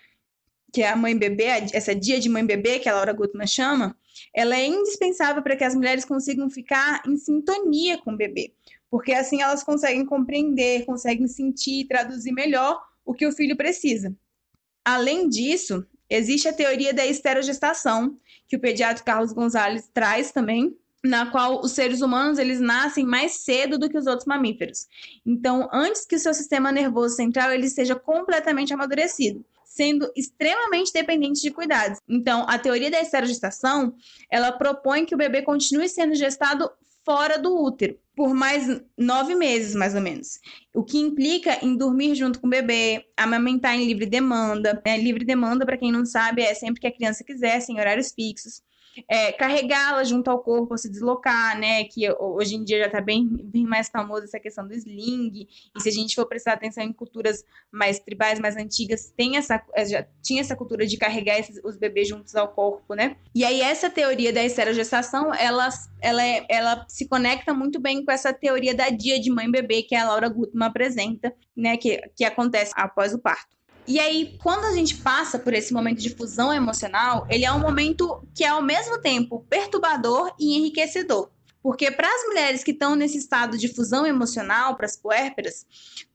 que 0.71 0.81
é 0.81 0.89
a 0.89 0.95
mãe-bebê, 0.95 1.45
essa 1.74 1.95
dia 1.95 2.19
de 2.19 2.30
mãe-bebê 2.30 2.80
que 2.80 2.89
a 2.89 2.94
Laura 2.94 3.13
Gutman 3.13 3.48
chama, 3.48 3.95
ela 4.33 4.56
é 4.56 4.66
indispensável 4.66 5.42
para 5.42 5.56
que 5.56 5.63
as 5.63 5.75
mulheres 5.75 6.06
consigam 6.06 6.50
ficar 6.50 7.01
em 7.07 7.18
sintonia 7.18 7.98
com 7.98 8.12
o 8.12 8.18
bebê, 8.18 8.54
porque 8.89 9.13
assim 9.13 9.42
elas 9.42 9.63
conseguem 9.63 10.06
compreender, 10.06 10.86
conseguem 10.86 11.27
sentir 11.27 11.81
e 11.81 11.88
traduzir 11.88 12.31
melhor 12.31 12.81
o 13.06 13.13
que 13.13 13.25
o 13.25 13.31
filho 13.31 13.56
precisa. 13.56 14.16
Além 14.83 15.27
disso, 15.27 15.86
existe 16.10 16.48
a 16.48 16.54
teoria 16.54 16.94
da 16.94 17.06
esterogestação, 17.06 18.18
que 18.48 18.56
o 18.56 18.60
pediatra 18.60 19.04
Carlos 19.04 19.31
Gonzalez 19.31 19.89
traz 19.94 20.31
também, 20.31 20.75
na 21.04 21.31
qual 21.31 21.62
os 21.62 21.72
seres 21.72 22.01
humanos 22.01 22.38
eles 22.38 22.60
nascem 22.60 23.06
mais 23.06 23.33
cedo 23.44 23.77
do 23.77 23.89
que 23.89 23.98
os 23.98 24.06
outros 24.06 24.25
mamíferos. 24.25 24.88
Então, 25.25 25.69
antes 25.72 26.06
que 26.06 26.15
o 26.15 26.19
seu 26.19 26.33
sistema 26.33 26.72
nervoso 26.72 27.15
central 27.15 27.51
ele 27.51 27.69
seja 27.69 27.95
completamente 27.95 28.74
amadurecido 28.74 29.45
sendo 29.69 30.12
extremamente 30.16 30.92
dependentes 30.92 31.42
de 31.42 31.51
cuidados. 31.51 32.00
Então, 32.10 32.45
a 32.50 32.57
teoria 32.57 32.89
da 32.89 33.00
esterogestação, 33.00 33.95
ela 34.30 34.51
propõe 34.51 35.06
que 35.06 35.13
o 35.13 35.18
bebê 35.18 35.44
continue 35.44 35.88
sendo 35.88 36.16
gestado 36.16 36.69
fora 37.06 37.38
do 37.38 37.56
útero 37.56 37.98
por 38.16 38.33
mais 38.33 38.81
nove 38.98 39.36
meses, 39.36 39.74
mais 39.75 39.95
ou 39.95 40.01
menos. 40.01 40.39
O 40.75 40.84
que 40.84 40.98
implica 40.98 41.63
em 41.63 41.77
dormir 41.77 42.15
junto 42.15 42.41
com 42.41 42.48
o 42.48 42.50
bebê, 42.50 43.05
amamentar 43.15 43.75
em 43.75 43.86
livre 43.86 44.05
demanda. 44.05 44.82
Né? 44.86 44.98
Livre 44.98 45.24
demanda, 45.24 45.65
para 45.65 45.77
quem 45.77 45.91
não 45.91 46.05
sabe, 46.05 46.41
é 46.41 46.53
sempre 46.53 46.82
que 46.82 46.88
a 46.88 46.91
criança 46.91 47.24
quiser, 47.24 47.62
sem 47.62 47.79
horários 47.79 48.12
fixos 48.12 48.62
é, 49.08 49.32
carregá-la 49.32 50.03
junto 50.03 50.29
ao 50.29 50.39
corpo, 50.39 50.77
se 50.77 50.89
deslocar, 50.89 51.58
né? 51.60 51.84
Que 51.86 52.12
hoje 52.12 52.56
em 52.56 52.63
dia 52.63 52.79
já 52.79 52.86
está 52.88 53.01
bem, 53.01 53.27
bem 53.27 53.65
mais 53.65 53.89
famosa 53.89 54.25
essa 54.25 54.39
questão 54.39 54.68
do 54.68 54.74
sling. 54.74 55.48
E 55.75 55.82
se 55.82 55.89
a 55.89 55.91
gente 55.91 56.15
for 56.15 56.25
prestar 56.25 56.53
atenção 56.53 56.84
em 56.84 56.94
culturas 56.94 57.44
mais 57.72 58.00
tribais, 58.00 58.39
mais 58.39 58.56
antigas, 58.56 59.13
tem 59.15 59.38
essa, 59.38 59.63
é, 59.74 59.86
já 59.86 60.06
tinha 60.22 60.41
essa 60.41 60.56
cultura 60.56 60.86
de 60.86 60.98
carregar 60.98 61.39
esses, 61.39 61.60
os 61.63 61.77
bebês 61.77 62.08
juntos 62.08 62.36
ao 62.36 62.50
corpo, 62.50 62.94
né? 62.94 63.15
E 63.34 63.44
aí 63.46 63.62
essa 63.62 63.89
teoria 63.89 64.34
da 64.34 64.44
esterogestação, 64.44 65.34
ela, 65.34 65.70
ela, 66.01 66.25
é, 66.25 66.46
ela 66.50 66.86
se 66.88 67.08
conecta 67.08 67.53
muito 67.53 67.79
bem 67.79 68.03
com 68.03 68.12
essa 68.12 68.34
teoria 68.34 68.74
da 68.74 68.89
dia 68.89 69.20
de 69.20 69.32
mãe-bebê 69.32 69.84
que 69.84 69.96
a 69.96 70.06
Laura 70.06 70.29
Gutman 70.29 70.68
apresenta, 70.68 71.34
né? 71.56 71.77
Que, 71.77 72.01
que 72.15 72.24
acontece 72.24 72.74
após 72.75 73.13
o 73.13 73.20
parto. 73.20 73.59
E 73.89 74.00
aí, 74.00 74.38
quando 74.43 74.65
a 74.65 74.72
gente 74.72 74.98
passa 74.98 75.39
por 75.39 75.51
esse 75.51 75.74
momento 75.74 76.00
de 76.00 76.15
fusão 76.15 76.53
emocional, 76.53 77.25
ele 77.27 77.43
é 77.43 77.51
um 77.51 77.60
momento 77.60 78.24
que 78.36 78.43
é 78.43 78.48
ao 78.48 78.62
mesmo 78.62 79.01
tempo 79.01 79.43
perturbador 79.50 80.31
e 80.39 80.55
enriquecedor. 80.55 81.31
Porque 81.60 81.89
para 81.89 82.08
as 82.08 82.27
mulheres 82.27 82.63
que 82.63 82.69
estão 82.69 82.96
nesse 82.96 83.17
estado 83.17 83.58
de 83.58 83.67
fusão 83.67 84.05
emocional, 84.05 84.75
para 84.75 84.86
as 84.86 84.96
puérperas, 84.96 85.65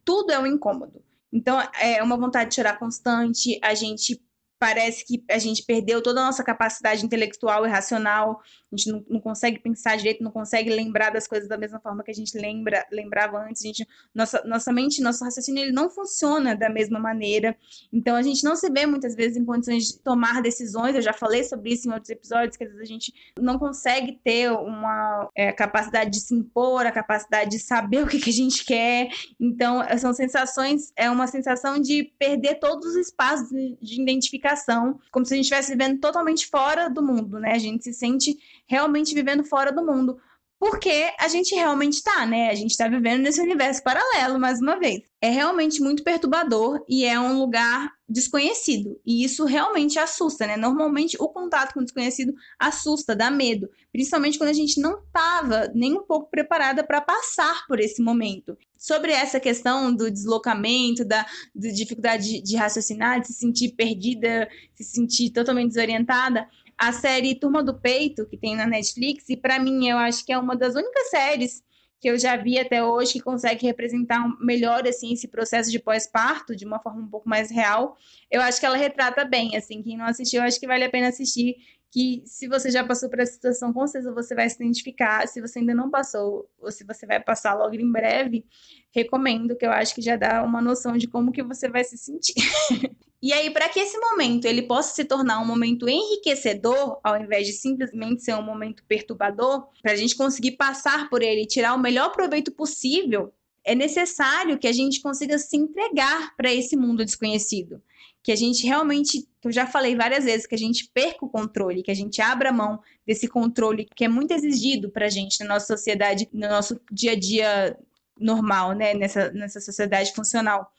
tudo 0.04 0.30
é 0.30 0.38
um 0.38 0.46
incômodo. 0.46 1.02
Então, 1.32 1.60
é 1.80 2.00
uma 2.00 2.16
vontade 2.16 2.50
de 2.50 2.54
chorar 2.54 2.78
constante, 2.78 3.58
a 3.60 3.74
gente 3.74 4.22
parece 4.56 5.04
que 5.04 5.24
a 5.28 5.38
gente 5.38 5.64
perdeu 5.64 6.00
toda 6.00 6.20
a 6.20 6.26
nossa 6.26 6.44
capacidade 6.44 7.04
intelectual 7.04 7.66
e 7.66 7.68
racional, 7.68 8.40
a 8.74 8.76
gente 8.76 8.90
não, 8.90 9.04
não, 9.08 9.20
consegue 9.20 9.58
pensar 9.58 9.96
direito, 9.96 10.22
não 10.22 10.30
consegue 10.30 10.70
lembrar 10.70 11.10
das 11.10 11.26
coisas 11.26 11.48
da 11.48 11.56
mesma 11.56 11.80
forma 11.80 12.02
que 12.02 12.10
a 12.10 12.14
gente 12.14 12.36
lembra, 12.36 12.84
lembrava 12.90 13.38
antes, 13.38 13.62
a 13.62 13.66
gente, 13.66 13.88
nossa, 14.14 14.42
nossa 14.44 14.72
mente, 14.72 15.00
nosso 15.00 15.24
raciocínio, 15.24 15.62
ele 15.62 15.72
não 15.72 15.88
funciona 15.88 16.54
da 16.54 16.68
mesma 16.68 16.98
maneira, 16.98 17.56
então 17.92 18.16
a 18.16 18.22
gente 18.22 18.44
não 18.44 18.56
se 18.56 18.70
vê 18.70 18.86
muitas 18.86 19.14
vezes 19.14 19.36
em 19.36 19.44
condições 19.44 19.86
de 19.86 19.98
tomar 19.98 20.42
decisões, 20.42 20.94
eu 20.94 21.02
já 21.02 21.12
falei 21.12 21.44
sobre 21.44 21.72
isso 21.72 21.88
em 21.88 21.92
outros 21.92 22.10
episódios, 22.10 22.56
que 22.56 22.64
às 22.64 22.70
vezes 22.70 22.82
a 22.82 22.92
gente 22.92 23.12
não 23.38 23.58
consegue 23.58 24.20
ter 24.24 24.50
uma 24.50 25.28
é, 25.34 25.52
capacidade 25.52 26.10
de 26.10 26.20
se 26.20 26.34
impor, 26.34 26.86
a 26.86 26.92
capacidade 26.92 27.50
de 27.50 27.58
saber 27.58 28.02
o 28.02 28.06
que, 28.06 28.18
que 28.18 28.30
a 28.30 28.34
gente 28.34 28.64
quer, 28.64 29.08
então 29.40 29.82
são 29.98 30.12
sensações, 30.12 30.92
é 30.96 31.10
uma 31.10 31.26
sensação 31.26 31.78
de 31.78 32.12
perder 32.18 32.56
todos 32.56 32.86
os 32.86 32.96
espaços 32.96 33.48
de 33.48 34.00
identificação 34.00 34.98
como 35.10 35.24
se 35.24 35.34
a 35.34 35.36
gente 35.36 35.44
estivesse 35.44 35.70
vivendo 35.70 36.00
totalmente 36.00 36.46
fora 36.46 36.88
do 36.88 37.02
mundo, 37.02 37.38
né? 37.38 37.52
A 37.52 37.58
gente 37.58 37.84
se 37.84 37.92
sente 37.92 38.36
realmente 38.66 39.14
vivendo 39.14 39.44
fora 39.44 39.72
do 39.72 39.84
mundo. 39.84 40.16
porque 40.58 41.12
a 41.20 41.28
gente 41.28 41.54
realmente 41.54 42.02
tá, 42.02 42.24
né? 42.24 42.48
A 42.48 42.54
gente 42.54 42.74
tá 42.74 42.88
vivendo 42.88 43.22
nesse 43.22 43.38
universo 43.40 43.82
paralelo, 43.82 44.40
mais 44.40 44.60
uma 44.60 44.78
vez. 44.78 45.02
É 45.20 45.28
realmente 45.28 45.78
muito 45.80 46.02
perturbador 46.02 46.82
e 46.88 47.04
é 47.04 47.20
um 47.20 47.38
lugar 47.38 47.90
desconhecido. 48.08 48.98
E 49.04 49.24
isso 49.24 49.44
realmente 49.44 49.98
assusta, 49.98 50.46
né? 50.46 50.56
Normalmente 50.56 51.16
o 51.20 51.28
contato 51.28 51.74
com 51.74 51.80
o 51.80 51.84
desconhecido 51.84 52.32
assusta, 52.58 53.14
dá 53.14 53.30
medo, 53.30 53.68
principalmente 53.92 54.38
quando 54.38 54.50
a 54.50 54.54
gente 54.54 54.80
não 54.80 55.00
estava 55.00 55.70
nem 55.74 55.92
um 55.94 56.02
pouco 56.02 56.30
preparada 56.30 56.82
para 56.82 57.00
passar 57.00 57.66
por 57.66 57.78
esse 57.78 58.02
momento. 58.02 58.56
Sobre 58.78 59.12
essa 59.12 59.40
questão 59.40 59.94
do 59.94 60.10
deslocamento, 60.10 61.04
da, 61.04 61.26
da 61.54 61.68
dificuldade 61.70 62.24
de, 62.24 62.42
de 62.42 62.56
raciocinar, 62.56 63.20
de 63.20 63.26
se 63.26 63.34
sentir 63.34 63.74
perdida, 63.74 64.48
se 64.74 64.84
sentir 64.84 65.30
totalmente 65.30 65.68
desorientada, 65.68 66.46
a 66.88 66.92
série 66.92 67.34
Turma 67.34 67.62
do 67.62 67.74
Peito, 67.74 68.26
que 68.26 68.36
tem 68.36 68.54
na 68.54 68.66
Netflix, 68.66 69.28
e 69.28 69.36
para 69.36 69.58
mim 69.58 69.88
eu 69.88 69.96
acho 69.96 70.24
que 70.24 70.32
é 70.32 70.38
uma 70.38 70.54
das 70.54 70.74
únicas 70.74 71.08
séries 71.08 71.62
que 71.98 72.10
eu 72.10 72.18
já 72.18 72.36
vi 72.36 72.58
até 72.58 72.84
hoje 72.84 73.14
que 73.14 73.20
consegue 73.20 73.64
representar 73.66 74.22
melhor 74.38 74.86
assim 74.86 75.14
esse 75.14 75.26
processo 75.26 75.70
de 75.70 75.78
pós-parto 75.78 76.54
de 76.54 76.66
uma 76.66 76.78
forma 76.78 77.00
um 77.00 77.08
pouco 77.08 77.26
mais 77.26 77.50
real. 77.50 77.96
Eu 78.30 78.42
acho 78.42 78.60
que 78.60 78.66
ela 78.66 78.76
retrata 78.76 79.24
bem, 79.24 79.56
assim, 79.56 79.82
quem 79.82 79.96
não 79.96 80.04
assistiu, 80.04 80.42
acho 80.42 80.60
que 80.60 80.66
vale 80.66 80.84
a 80.84 80.90
pena 80.90 81.08
assistir, 81.08 81.56
que 81.94 82.24
se 82.26 82.48
você 82.48 82.72
já 82.72 82.82
passou 82.82 83.08
por 83.08 83.20
essa 83.20 83.34
situação, 83.34 83.72
com 83.72 83.86
certeza 83.86 84.12
você 84.12 84.34
vai 84.34 84.50
se 84.50 84.56
identificar. 84.56 85.28
Se 85.28 85.40
você 85.40 85.60
ainda 85.60 85.72
não 85.72 85.88
passou, 85.88 86.50
ou 86.60 86.72
se 86.72 86.82
você 86.82 87.06
vai 87.06 87.20
passar 87.20 87.54
logo 87.54 87.72
em 87.76 87.92
breve, 87.92 88.44
recomendo, 88.90 89.54
que 89.54 89.64
eu 89.64 89.70
acho 89.70 89.94
que 89.94 90.02
já 90.02 90.16
dá 90.16 90.42
uma 90.42 90.60
noção 90.60 90.96
de 90.96 91.06
como 91.06 91.30
que 91.30 91.40
você 91.40 91.68
vai 91.68 91.84
se 91.84 91.96
sentir. 91.96 92.34
E 93.22 93.32
aí, 93.32 93.50
para 93.50 93.70
que 93.70 93.80
esse 93.80 93.98
momento 93.98 94.44
ele 94.44 94.60
possa 94.60 94.94
se 94.94 95.02
tornar 95.02 95.40
um 95.40 95.46
momento 95.46 95.88
enriquecedor, 95.88 97.00
ao 97.02 97.16
invés 97.16 97.46
de 97.46 97.54
simplesmente 97.54 98.22
ser 98.22 98.34
um 98.34 98.42
momento 98.42 98.84
perturbador, 98.86 99.66
para 99.80 99.92
a 99.92 99.96
gente 99.96 100.14
conseguir 100.14 100.58
passar 100.58 101.08
por 101.08 101.22
ele 101.22 101.44
e 101.44 101.46
tirar 101.46 101.72
o 101.72 101.78
melhor 101.78 102.12
proveito 102.12 102.52
possível, 102.52 103.32
é 103.64 103.74
necessário 103.74 104.58
que 104.58 104.68
a 104.68 104.72
gente 104.72 105.00
consiga 105.00 105.38
se 105.38 105.56
entregar 105.56 106.36
para 106.36 106.52
esse 106.52 106.76
mundo 106.76 107.02
desconhecido. 107.02 107.80
Que 108.24 108.32
a 108.32 108.36
gente 108.36 108.66
realmente, 108.66 109.28
eu 109.44 109.52
já 109.52 109.66
falei 109.66 109.94
várias 109.94 110.24
vezes, 110.24 110.46
que 110.46 110.54
a 110.56 110.58
gente 110.58 110.90
perca 110.92 111.24
o 111.24 111.28
controle, 111.28 111.82
que 111.82 111.90
a 111.92 111.94
gente 111.94 112.20
abra 112.20 112.50
mão 112.50 112.80
desse 113.06 113.28
controle 113.28 113.86
que 113.94 114.04
é 114.04 114.08
muito 114.08 114.32
exigido 114.32 114.90
para 114.90 115.06
a 115.06 115.10
gente 115.10 115.38
na 115.40 115.54
nossa 115.54 115.66
sociedade, 115.76 116.28
no 116.32 116.48
nosso 116.48 116.80
dia 116.90 117.12
a 117.12 117.16
dia 117.16 117.78
normal, 118.18 118.72
né? 118.72 118.94
Nessa, 118.94 119.30
nessa 119.30 119.60
sociedade 119.60 120.12
funcional 120.12 120.72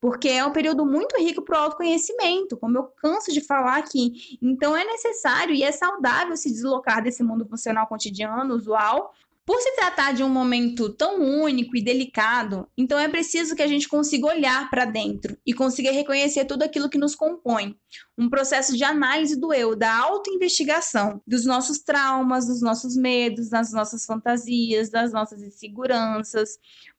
porque 0.00 0.28
é 0.28 0.44
um 0.44 0.52
período 0.52 0.86
muito 0.86 1.16
rico 1.18 1.42
para 1.42 1.60
o 1.60 1.62
autoconhecimento, 1.64 2.56
como 2.56 2.78
eu 2.78 2.84
canso 2.84 3.30
de 3.32 3.40
falar 3.42 3.76
aqui. 3.76 4.38
Então 4.40 4.74
é 4.74 4.82
necessário 4.82 5.54
e 5.54 5.62
é 5.62 5.70
saudável 5.70 6.36
se 6.36 6.50
deslocar 6.50 7.02
desse 7.02 7.22
mundo 7.22 7.46
funcional 7.46 7.86
cotidiano, 7.86 8.54
usual, 8.54 9.12
por 9.50 9.60
se 9.60 9.74
tratar 9.74 10.14
de 10.14 10.22
um 10.22 10.28
momento 10.28 10.88
tão 10.90 11.20
único 11.20 11.76
e 11.76 11.82
delicado, 11.82 12.68
então 12.78 12.96
é 12.96 13.08
preciso 13.08 13.56
que 13.56 13.62
a 13.62 13.66
gente 13.66 13.88
consiga 13.88 14.28
olhar 14.28 14.70
para 14.70 14.84
dentro 14.84 15.36
e 15.44 15.52
consiga 15.52 15.90
reconhecer 15.90 16.44
tudo 16.44 16.62
aquilo 16.62 16.88
que 16.88 16.96
nos 16.96 17.16
compõe. 17.16 17.74
Um 18.16 18.30
processo 18.30 18.76
de 18.76 18.84
análise 18.84 19.34
do 19.34 19.52
eu, 19.52 19.74
da 19.74 19.92
autoinvestigação, 19.92 21.20
dos 21.26 21.44
nossos 21.44 21.80
traumas, 21.80 22.46
dos 22.46 22.62
nossos 22.62 22.94
medos, 22.94 23.50
das 23.50 23.72
nossas 23.72 24.04
fantasias, 24.04 24.88
das 24.88 25.12
nossas 25.12 25.42
inseguranças, 25.42 26.50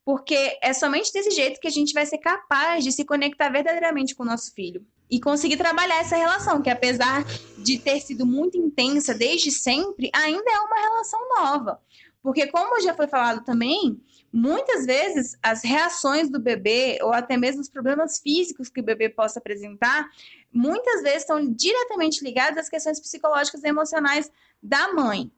porque 0.03 0.59
é 0.61 0.73
somente 0.73 1.13
desse 1.13 1.31
jeito 1.31 1.57
que 1.57 1.69
a 1.69 1.71
gente 1.71 1.93
vai 1.93 2.05
ser 2.05 2.17
capaz 2.17 2.83
de 2.83 2.91
se 2.91 3.05
conectar 3.05 3.47
verdadeiramente 3.47 4.13
com 4.13 4.23
o 4.23 4.25
nosso 4.25 4.53
filho 4.53 4.85
e 5.09 5.21
conseguir 5.21 5.55
trabalhar 5.55 6.01
essa 6.01 6.17
relação, 6.17 6.61
que 6.61 6.69
apesar 6.69 7.23
de 7.57 7.79
ter 7.79 8.01
sido 8.01 8.25
muito 8.25 8.57
intensa 8.57 9.13
desde 9.13 9.51
sempre, 9.51 10.09
ainda 10.13 10.51
é 10.51 10.59
uma 10.59 10.81
relação 10.81 11.19
nova. 11.37 11.79
Porque, 12.21 12.47
como 12.47 12.79
já 12.81 12.93
foi 12.93 13.07
falado 13.07 13.43
também, 13.43 13.99
muitas 14.31 14.85
vezes 14.85 15.35
as 15.41 15.63
reações 15.63 16.29
do 16.29 16.39
bebê, 16.39 16.99
ou 17.01 17.11
até 17.11 17.35
mesmo 17.35 17.61
os 17.61 17.69
problemas 17.69 18.19
físicos 18.19 18.69
que 18.69 18.79
o 18.79 18.83
bebê 18.83 19.09
possa 19.09 19.39
apresentar, 19.39 20.07
muitas 20.53 21.01
vezes 21.01 21.21
estão 21.21 21.51
diretamente 21.51 22.23
ligados 22.23 22.59
às 22.59 22.69
questões 22.69 22.99
psicológicas 22.99 23.63
e 23.63 23.67
emocionais 23.67 24.31
da 24.61 24.93
mãe. 24.93 25.31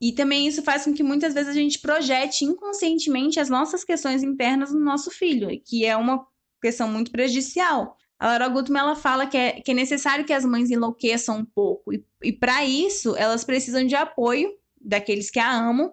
E 0.00 0.12
também 0.12 0.46
isso 0.46 0.62
faz 0.62 0.84
com 0.84 0.94
que 0.94 1.02
muitas 1.02 1.34
vezes 1.34 1.50
a 1.50 1.54
gente 1.54 1.78
projete 1.78 2.44
inconscientemente 2.44 3.38
as 3.38 3.50
nossas 3.50 3.84
questões 3.84 4.22
internas 4.22 4.72
no 4.72 4.80
nosso 4.80 5.10
filho, 5.10 5.48
que 5.62 5.84
é 5.84 5.94
uma 5.94 6.26
questão 6.60 6.88
muito 6.88 7.10
prejudicial. 7.10 7.98
A 8.18 8.28
Laura 8.28 8.48
Gutman 8.48 8.80
ela 8.80 8.96
fala 8.96 9.26
que 9.26 9.36
é, 9.36 9.60
que 9.60 9.70
é 9.70 9.74
necessário 9.74 10.24
que 10.24 10.32
as 10.32 10.44
mães 10.44 10.70
enlouqueçam 10.70 11.38
um 11.38 11.44
pouco, 11.44 11.92
e, 11.92 12.04
e 12.22 12.32
para 12.32 12.64
isso 12.64 13.14
elas 13.16 13.44
precisam 13.44 13.86
de 13.86 13.94
apoio 13.94 14.50
daqueles 14.80 15.30
que 15.30 15.38
a 15.38 15.52
amam, 15.52 15.92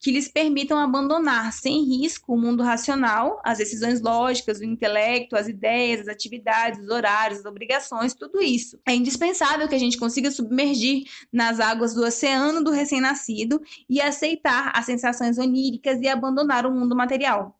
que 0.00 0.10
lhes 0.10 0.28
permitam 0.28 0.78
abandonar 0.78 1.52
sem 1.52 1.84
risco 1.84 2.34
o 2.34 2.40
mundo 2.40 2.62
racional, 2.62 3.40
as 3.44 3.58
decisões 3.58 4.00
lógicas, 4.00 4.60
o 4.60 4.64
intelecto, 4.64 5.36
as 5.36 5.48
ideias, 5.48 6.02
as 6.02 6.08
atividades, 6.08 6.80
os 6.80 6.88
horários, 6.88 7.40
as 7.40 7.44
obrigações, 7.44 8.14
tudo 8.14 8.40
isso. 8.40 8.78
É 8.86 8.94
indispensável 8.94 9.68
que 9.68 9.74
a 9.74 9.78
gente 9.78 9.98
consiga 9.98 10.30
submergir 10.30 11.04
nas 11.32 11.58
águas 11.58 11.94
do 11.94 12.04
oceano 12.04 12.62
do 12.62 12.70
recém-nascido 12.70 13.60
e 13.88 14.00
aceitar 14.00 14.70
as 14.74 14.86
sensações 14.86 15.38
oníricas 15.38 16.00
e 16.00 16.08
abandonar 16.08 16.64
o 16.64 16.72
mundo 16.72 16.94
material. 16.94 17.57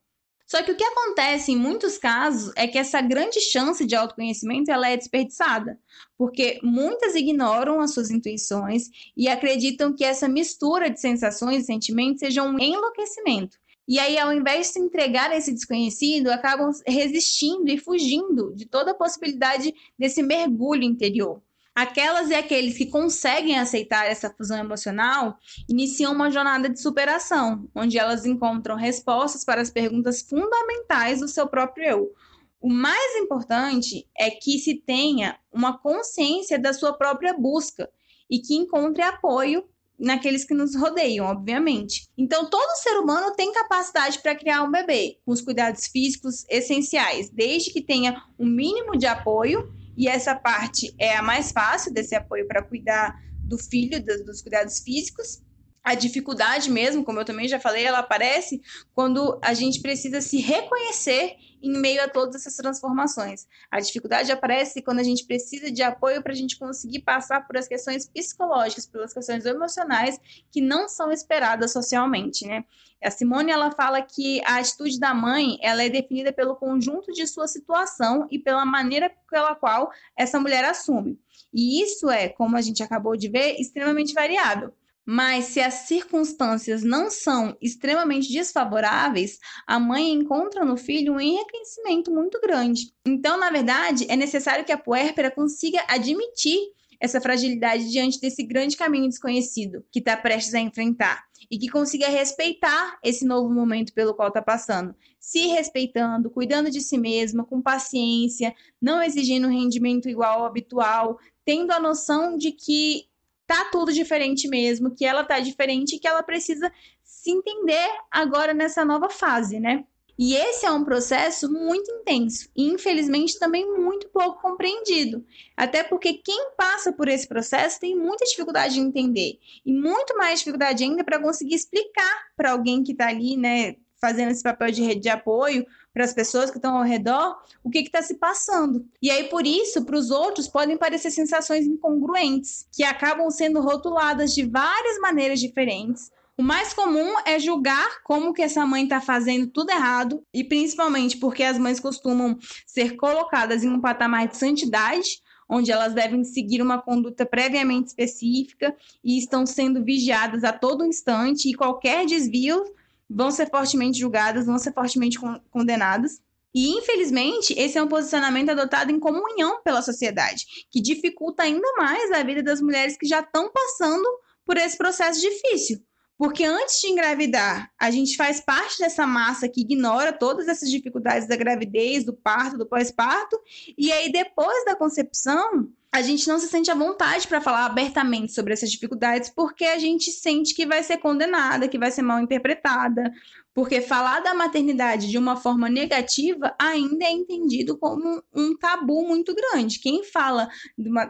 Só 0.49 0.63
que 0.63 0.71
o 0.71 0.75
que 0.75 0.83
acontece 0.83 1.51
em 1.51 1.55
muitos 1.55 1.99
casos 1.99 2.51
é 2.55 2.67
que 2.67 2.79
essa 2.79 2.99
grande 3.01 3.39
chance 3.39 3.85
de 3.85 3.95
autoconhecimento 3.95 4.71
ela 4.71 4.89
é 4.89 4.97
desperdiçada, 4.97 5.79
porque 6.17 6.59
muitas 6.63 7.13
ignoram 7.13 7.79
as 7.79 7.93
suas 7.93 8.09
intuições 8.09 8.89
e 9.15 9.27
acreditam 9.27 9.93
que 9.93 10.03
essa 10.03 10.27
mistura 10.27 10.89
de 10.89 10.99
sensações 10.99 11.63
e 11.63 11.65
sentimentos 11.67 12.21
seja 12.21 12.41
um 12.41 12.57
enlouquecimento. 12.57 13.59
E 13.87 13.99
aí, 13.99 14.17
ao 14.17 14.33
invés 14.33 14.67
de 14.67 14.73
se 14.73 14.79
entregar 14.79 15.29
a 15.29 15.37
esse 15.37 15.51
desconhecido, 15.51 16.29
acabam 16.31 16.71
resistindo 16.85 17.69
e 17.69 17.77
fugindo 17.77 18.51
de 18.55 18.65
toda 18.65 18.89
a 18.89 18.95
possibilidade 18.95 19.71
desse 19.99 20.23
mergulho 20.23 20.83
interior. 20.83 21.43
Aquelas 21.79 22.29
e 22.29 22.33
aqueles 22.33 22.77
que 22.77 22.87
conseguem 22.87 23.57
aceitar 23.57 24.05
essa 24.05 24.29
fusão 24.29 24.57
emocional 24.57 25.39
iniciam 25.69 26.11
uma 26.11 26.29
jornada 26.29 26.67
de 26.67 26.77
superação, 26.77 27.69
onde 27.73 27.97
elas 27.97 28.25
encontram 28.25 28.75
respostas 28.75 29.45
para 29.45 29.61
as 29.61 29.69
perguntas 29.69 30.21
fundamentais 30.21 31.21
do 31.21 31.27
seu 31.29 31.47
próprio 31.47 31.85
eu. 31.85 32.13
O 32.59 32.67
mais 32.67 33.15
importante 33.15 34.05
é 34.19 34.29
que 34.29 34.59
se 34.59 34.75
tenha 34.75 35.39
uma 35.53 35.77
consciência 35.77 36.59
da 36.59 36.73
sua 36.73 36.91
própria 36.91 37.33
busca 37.33 37.89
e 38.29 38.39
que 38.39 38.55
encontre 38.55 39.01
apoio 39.01 39.63
naqueles 39.97 40.43
que 40.43 40.53
nos 40.53 40.75
rodeiam, 40.75 41.27
obviamente. 41.27 42.09
Então, 42.17 42.49
todo 42.49 42.75
ser 42.75 42.99
humano 42.99 43.33
tem 43.37 43.53
capacidade 43.53 44.19
para 44.19 44.35
criar 44.35 44.63
um 44.63 44.71
bebê, 44.71 45.17
com 45.25 45.31
os 45.31 45.39
cuidados 45.39 45.87
físicos 45.87 46.43
essenciais, 46.49 47.29
desde 47.29 47.71
que 47.71 47.81
tenha 47.81 48.21
um 48.37 48.45
mínimo 48.45 48.97
de 48.97 49.05
apoio 49.05 49.78
e 49.99 50.07
essa 50.07 50.33
parte 50.33 50.95
é 50.97 51.17
a 51.17 51.21
mais 51.21 51.51
fácil 51.51 51.93
desse 51.93 52.15
apoio 52.15 52.47
para 52.47 52.63
cuidar 52.63 53.21
do 53.43 53.57
filho, 53.57 54.01
dos, 54.01 54.25
dos 54.25 54.41
cuidados 54.41 54.79
físicos. 54.79 55.41
A 55.83 55.95
dificuldade 55.95 56.69
mesmo, 56.69 57.03
como 57.03 57.19
eu 57.19 57.25
também 57.25 57.47
já 57.47 57.59
falei, 57.59 57.85
ela 57.85 57.99
aparece 57.99 58.61
quando 58.93 59.39
a 59.41 59.53
gente 59.53 59.81
precisa 59.81 60.21
se 60.21 60.37
reconhecer 60.37 61.35
em 61.61 61.77
meio 61.77 62.01
a 62.03 62.07
todas 62.07 62.35
essas 62.35 62.55
transformações. 62.55 63.47
A 63.69 63.79
dificuldade 63.79 64.31
aparece 64.31 64.81
quando 64.81 64.99
a 64.99 65.03
gente 65.03 65.25
precisa 65.25 65.71
de 65.71 65.81
apoio 65.81 66.21
para 66.21 66.31
a 66.31 66.35
gente 66.35 66.57
conseguir 66.57 66.99
passar 66.99 67.45
por 67.45 67.57
as 67.57 67.67
questões 67.67 68.07
psicológicas, 68.07 68.85
pelas 68.85 69.13
questões 69.13 69.45
emocionais 69.45 70.19
que 70.51 70.61
não 70.61 70.87
são 70.87 71.11
esperadas 71.11 71.71
socialmente, 71.71 72.45
né? 72.45 72.63
A 73.01 73.09
Simone 73.09 73.51
ela 73.51 73.71
fala 73.71 74.01
que 74.01 74.41
a 74.45 74.57
atitude 74.57 74.99
da 74.99 75.13
mãe 75.13 75.57
ela 75.61 75.83
é 75.83 75.89
definida 75.89 76.33
pelo 76.33 76.55
conjunto 76.55 77.11
de 77.13 77.25
sua 77.25 77.47
situação 77.47 78.27
e 78.29 78.37
pela 78.37 78.65
maneira 78.65 79.11
pela 79.29 79.55
qual 79.55 79.89
essa 80.17 80.39
mulher 80.39 80.65
assume. 80.65 81.17
E 81.53 81.81
isso 81.81 82.09
é, 82.09 82.27
como 82.27 82.57
a 82.57 82.61
gente 82.61 82.83
acabou 82.83 83.15
de 83.15 83.29
ver, 83.29 83.55
extremamente 83.59 84.13
variável. 84.13 84.73
Mas 85.11 85.45
se 85.45 85.59
as 85.59 85.73
circunstâncias 85.87 86.83
não 86.83 87.09
são 87.09 87.57
extremamente 87.59 88.31
desfavoráveis, 88.31 89.39
a 89.65 89.79
mãe 89.79 90.11
encontra 90.11 90.63
no 90.63 90.77
filho 90.77 91.13
um 91.13 91.19
enriquecimento 91.19 92.11
muito 92.11 92.39
grande. 92.39 92.93
Então, 93.03 93.35
na 93.39 93.49
verdade, 93.49 94.05
é 94.07 94.15
necessário 94.15 94.63
que 94.63 94.71
a 94.71 94.77
puérpera 94.77 95.31
consiga 95.31 95.83
admitir 95.87 96.59
essa 96.99 97.19
fragilidade 97.19 97.89
diante 97.89 98.21
desse 98.21 98.43
grande 98.43 98.77
caminho 98.77 99.09
desconhecido 99.09 99.83
que 99.91 99.97
está 99.97 100.15
prestes 100.15 100.53
a 100.53 100.59
enfrentar 100.59 101.23
e 101.49 101.57
que 101.57 101.69
consiga 101.69 102.07
respeitar 102.07 102.99
esse 103.03 103.25
novo 103.25 103.51
momento 103.51 103.91
pelo 103.95 104.13
qual 104.13 104.27
está 104.27 104.43
passando, 104.43 104.93
se 105.19 105.47
respeitando, 105.47 106.29
cuidando 106.29 106.69
de 106.69 106.81
si 106.81 106.99
mesma, 106.99 107.43
com 107.43 107.63
paciência, 107.63 108.53
não 108.79 109.01
exigindo 109.01 109.47
um 109.47 109.51
rendimento 109.51 110.07
igual 110.07 110.41
ao 110.41 110.45
habitual, 110.45 111.17
tendo 111.43 111.71
a 111.71 111.79
noção 111.79 112.37
de 112.37 112.51
que 112.51 113.08
tá 113.49 113.65
tudo 113.71 113.91
diferente 113.91 114.47
mesmo, 114.47 114.93
que 114.93 115.03
ela 115.03 115.23
tá 115.23 115.39
diferente 115.39 115.95
e 115.95 115.99
que 115.99 116.07
ela 116.07 116.21
precisa 116.21 116.71
se 117.03 117.31
entender 117.31 117.89
agora 118.11 118.53
nessa 118.53 118.85
nova 118.85 119.09
fase, 119.09 119.59
né? 119.59 119.83
E 120.15 120.35
esse 120.35 120.67
é 120.67 120.71
um 120.71 120.83
processo 120.83 121.51
muito 121.51 121.89
intenso 121.89 122.47
e, 122.55 122.69
infelizmente, 122.69 123.39
também 123.39 123.65
muito 123.65 124.07
pouco 124.09 124.39
compreendido. 124.39 125.25
Até 125.57 125.81
porque 125.81 126.13
quem 126.13 126.51
passa 126.55 126.93
por 126.93 127.07
esse 127.07 127.27
processo 127.27 127.79
tem 127.79 127.95
muita 127.95 128.25
dificuldade 128.25 128.75
de 128.75 128.81
entender 128.81 129.39
e 129.65 129.73
muito 129.73 130.15
mais 130.15 130.39
dificuldade 130.39 130.83
ainda 130.83 131.03
para 131.03 131.19
conseguir 131.19 131.55
explicar 131.55 132.27
para 132.37 132.51
alguém 132.51 132.83
que 132.83 132.91
está 132.91 133.07
ali, 133.07 133.35
né, 133.35 133.77
fazendo 133.99 134.31
esse 134.31 134.43
papel 134.43 134.71
de 134.71 134.83
rede 134.83 135.01
de 135.01 135.09
apoio 135.09 135.65
para 135.93 136.03
as 136.03 136.13
pessoas 136.13 136.49
que 136.49 136.57
estão 136.57 136.77
ao 136.77 136.83
redor 136.83 137.37
o 137.63 137.69
que 137.69 137.79
está 137.79 138.01
se 138.01 138.15
passando. 138.15 138.85
E 139.01 139.09
aí, 139.09 139.25
por 139.25 139.45
isso, 139.45 139.83
para 139.83 139.97
os 139.97 140.11
outros, 140.11 140.47
podem 140.47 140.77
parecer 140.77 141.11
sensações 141.11 141.65
incongruentes, 141.65 142.67
que 142.71 142.83
acabam 142.83 143.29
sendo 143.29 143.59
rotuladas 143.61 144.33
de 144.33 144.45
várias 144.45 144.99
maneiras 144.99 145.39
diferentes. 145.39 146.11
O 146.37 146.41
mais 146.41 146.73
comum 146.73 147.15
é 147.25 147.37
julgar 147.37 148.01
como 148.03 148.33
que 148.33 148.41
essa 148.41 148.65
mãe 148.65 148.83
está 148.83 149.01
fazendo 149.01 149.47
tudo 149.47 149.71
errado, 149.71 150.23
e 150.33 150.41
principalmente 150.41 151.17
porque 151.17 151.43
as 151.43 151.57
mães 151.57 151.81
costumam 151.81 152.37
ser 152.65 152.95
colocadas 152.95 153.63
em 153.63 153.69
um 153.69 153.81
patamar 153.81 154.27
de 154.27 154.37
santidade, 154.37 155.21
onde 155.49 155.71
elas 155.71 155.93
devem 155.93 156.23
seguir 156.23 156.61
uma 156.61 156.81
conduta 156.81 157.25
previamente 157.25 157.87
específica 157.87 158.73
e 159.03 159.17
estão 159.17 159.45
sendo 159.45 159.83
vigiadas 159.83 160.43
a 160.43 160.53
todo 160.53 160.85
instante, 160.85 161.49
e 161.49 161.53
qualquer 161.53 162.05
desvio 162.05 162.63
vão 163.09 163.31
ser 163.31 163.49
fortemente 163.49 163.99
julgadas, 163.99 164.45
vão 164.45 164.59
ser 164.59 164.73
fortemente 164.73 165.17
condenadas. 165.49 166.21
E, 166.53 166.69
infelizmente, 166.77 167.53
esse 167.57 167.77
é 167.77 167.83
um 167.83 167.87
posicionamento 167.87 168.49
adotado 168.49 168.91
em 168.91 168.99
comunhão 168.99 169.61
pela 169.63 169.81
sociedade, 169.81 170.45
que 170.71 170.81
dificulta 170.81 171.43
ainda 171.43 171.67
mais 171.77 172.11
a 172.11 172.23
vida 172.23 172.41
das 172.41 172.61
mulheres 172.61 172.97
que 172.97 173.07
já 173.07 173.19
estão 173.19 173.51
passando 173.51 174.07
por 174.45 174.57
esse 174.57 174.77
processo 174.77 175.21
difícil. 175.21 175.79
Porque 176.17 176.43
antes 176.43 176.81
de 176.81 176.87
engravidar, 176.87 177.71
a 177.79 177.89
gente 177.89 178.17
faz 178.17 178.41
parte 178.41 178.79
dessa 178.79 179.07
massa 179.07 179.47
que 179.47 179.61
ignora 179.61 180.11
todas 180.11 180.49
essas 180.49 180.69
dificuldades 180.69 181.27
da 181.29 181.35
gravidez, 181.37 182.03
do 182.03 182.13
parto, 182.13 182.57
do 182.57 182.65
pós-parto, 182.65 183.39
e 183.77 183.89
aí 183.89 184.11
depois 184.11 184.65
da 184.65 184.75
concepção, 184.75 185.69
a 185.91 186.01
gente 186.03 186.27
não 186.27 186.37
se 186.37 186.47
sente 186.47 186.69
à 186.69 186.75
vontade 186.75 187.27
para 187.27 187.41
falar 187.41 187.65
abertamente 187.65 188.31
sobre 188.31 188.53
essas 188.53 188.69
dificuldades, 188.69 189.29
porque 189.29 189.65
a 189.65 189.79
gente 189.79 190.11
sente 190.11 190.53
que 190.53 190.65
vai 190.65 190.83
ser 190.83 190.97
condenada, 190.97 191.67
que 191.67 191.79
vai 191.79 191.89
ser 191.89 192.03
mal 192.03 192.19
interpretada, 192.19 193.11
porque 193.55 193.81
falar 193.81 194.19
da 194.19 194.33
maternidade 194.35 195.09
de 195.09 195.17
uma 195.17 195.35
forma 195.35 195.67
negativa 195.67 196.55
ainda 196.59 197.05
é 197.05 197.11
entendido 197.11 197.77
como 197.77 198.21
um 198.33 198.55
tabu 198.55 199.07
muito 199.07 199.33
grande. 199.33 199.79
Quem 199.79 200.03
fala 200.03 200.47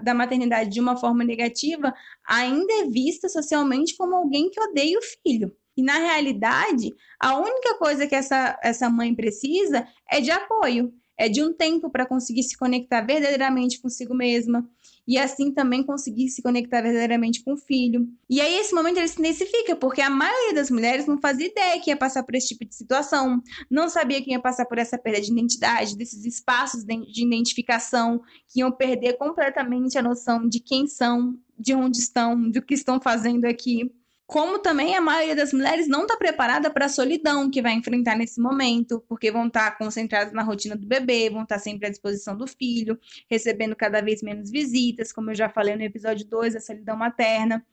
da 0.02 0.14
maternidade 0.14 0.70
de 0.70 0.80
uma 0.80 0.96
forma 0.96 1.26
negativa 1.26 1.94
ainda 2.26 2.74
é 2.74 2.86
vista 2.86 3.28
socialmente 3.28 3.98
como 3.98 4.16
alguém 4.16 4.50
que 4.50 4.62
odeia 4.62 4.98
o 4.98 5.02
filho. 5.02 5.52
E 5.76 5.84
na 5.84 5.98
realidade, 5.98 6.94
a 7.20 7.38
única 7.38 7.78
coisa 7.78 8.08
que 8.08 8.16
essa, 8.16 8.58
essa 8.64 8.90
mãe 8.90 9.14
precisa 9.14 9.88
é 10.10 10.20
de 10.20 10.32
apoio, 10.32 10.94
é 11.20 11.28
de 11.28 11.44
um 11.44 11.52
tempo 11.52 11.90
para 11.90 12.06
conseguir 12.06 12.44
se 12.44 12.58
conectar 12.58 13.02
verdadeiramente 13.02 13.82
consigo 13.82 14.16
mesma, 14.16 14.66
e 15.06 15.18
assim 15.18 15.52
também 15.52 15.84
conseguir 15.84 16.30
se 16.30 16.42
conectar 16.42 16.82
verdadeiramente 16.82 17.44
com 17.44 17.54
o 17.54 17.58
filho. 17.58 18.08
E 18.30 18.40
aí 18.40 18.56
esse 18.58 18.74
momento 18.74 18.98
ele 18.98 19.08
se 19.08 19.20
intensifica, 19.20 19.76
porque 19.76 20.02
a 20.02 20.10
maioria 20.10 20.54
das 20.54 20.72
mulheres 20.72 21.06
não 21.06 21.20
fazia 21.20 21.48
ideia 21.48 21.82
que 21.82 21.90
ia 21.90 21.98
passar 21.98 22.24
por 22.24 22.36
esse 22.36 22.48
tipo 22.48 22.64
de 22.64 22.74
situação, 22.74 23.44
não 23.70 23.90
sabia 23.90 24.22
que 24.22 24.32
ia 24.32 24.40
passar 24.40 24.66
por 24.66 24.78
essa 24.78 24.98
perda 24.98 25.20
de 25.20 25.32
identidade, 25.32 25.98
desses 25.98 26.24
espaços 26.24 26.86
de 26.86 27.26
identificação, 27.26 28.22
que 28.48 28.62
iam 28.62 28.72
perder 28.72 29.18
completamente 29.18 29.98
a 29.98 30.02
noção 30.02 30.48
de 30.48 30.62
quem 30.62 30.88
são, 30.88 31.36
de 31.58 31.74
onde 31.74 31.98
estão, 31.98 32.50
do 32.50 32.62
que 32.62 32.74
estão 32.76 33.02
fazendo 33.02 33.44
aqui 33.44 33.92
como 34.30 34.60
também 34.60 34.96
a 34.96 35.02
maioria 35.02 35.36
das 35.36 35.52
mulheres 35.52 35.88
não 35.88 36.04
está 36.04 36.16
preparada 36.16 36.70
para 36.70 36.86
a 36.86 36.90
solidão 36.90 37.50
que 37.50 37.64
vai 37.64 37.74
enfrentar 37.74 38.16
nesse 38.16 38.40
momento, 38.40 39.04
porque 39.10 39.32
vão 39.32 39.48
estar 39.48 39.72
tá 39.72 39.76
concentradas 39.76 40.32
na 40.32 40.44
rotina 40.44 40.76
do 40.76 40.86
bebê, 40.86 41.32
vão 41.32 41.42
estar 41.42 41.56
tá 41.56 41.60
sempre 41.60 41.88
à 41.88 41.90
disposição 41.90 42.38
do 42.38 42.46
filho, 42.46 43.00
recebendo 43.28 43.76
cada 43.76 44.04
vez 44.04 44.22
menos 44.22 44.52
visitas, 44.52 45.12
como 45.12 45.32
eu 45.32 45.36
já 45.36 45.50
falei 45.50 45.76
no 45.76 45.82
episódio 45.82 46.28
2, 46.28 46.56
a 46.56 46.60
solidão 46.60 46.96
materna. 46.96 47.66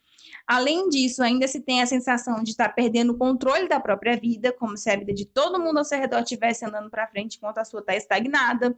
Além 0.46 0.88
disso, 0.88 1.22
ainda 1.22 1.46
se 1.46 1.60
tem 1.60 1.82
a 1.82 1.86
sensação 1.86 2.42
de 2.42 2.52
estar 2.52 2.68
tá 2.68 2.72
perdendo 2.72 3.12
o 3.12 3.18
controle 3.18 3.68
da 3.68 3.78
própria 3.78 4.16
vida, 4.16 4.50
como 4.50 4.78
se 4.78 4.88
a 4.88 4.96
vida 4.96 5.12
de 5.12 5.26
todo 5.26 5.60
mundo 5.60 5.76
ao 5.76 5.84
seu 5.84 5.98
redor 5.98 6.20
estivesse 6.20 6.64
andando 6.64 6.88
para 6.88 7.06
frente 7.06 7.36
enquanto 7.36 7.58
a 7.58 7.66
sua 7.66 7.80
está 7.80 7.94
estagnada. 7.94 8.74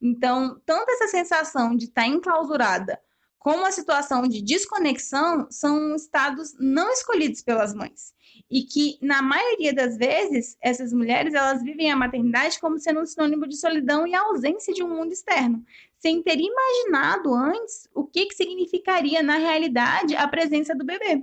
Então, 0.00 0.60
tanto 0.64 0.92
essa 0.92 1.08
sensação 1.08 1.74
de 1.74 1.86
estar 1.86 2.06
enclausurada 2.06 3.00
como 3.46 3.64
a 3.64 3.70
situação 3.70 4.22
de 4.26 4.42
desconexão 4.42 5.46
são 5.52 5.94
estados 5.94 6.56
não 6.58 6.90
escolhidos 6.90 7.42
pelas 7.42 7.72
mães 7.72 8.12
e 8.50 8.64
que 8.64 8.98
na 9.00 9.22
maioria 9.22 9.72
das 9.72 9.96
vezes 9.96 10.56
essas 10.60 10.92
mulheres 10.92 11.32
elas 11.32 11.62
vivem 11.62 11.88
a 11.92 11.96
maternidade 11.96 12.58
como 12.58 12.76
sendo 12.76 13.02
um 13.02 13.06
sinônimo 13.06 13.46
de 13.46 13.56
solidão 13.56 14.04
e 14.04 14.16
ausência 14.16 14.74
de 14.74 14.82
um 14.82 14.88
mundo 14.88 15.12
externo, 15.12 15.64
sem 15.96 16.20
ter 16.24 16.40
imaginado 16.40 17.32
antes 17.32 17.88
o 17.94 18.02
que, 18.02 18.26
que 18.26 18.34
significaria 18.34 19.22
na 19.22 19.36
realidade 19.36 20.16
a 20.16 20.26
presença 20.26 20.74
do 20.74 20.84
bebê. 20.84 21.22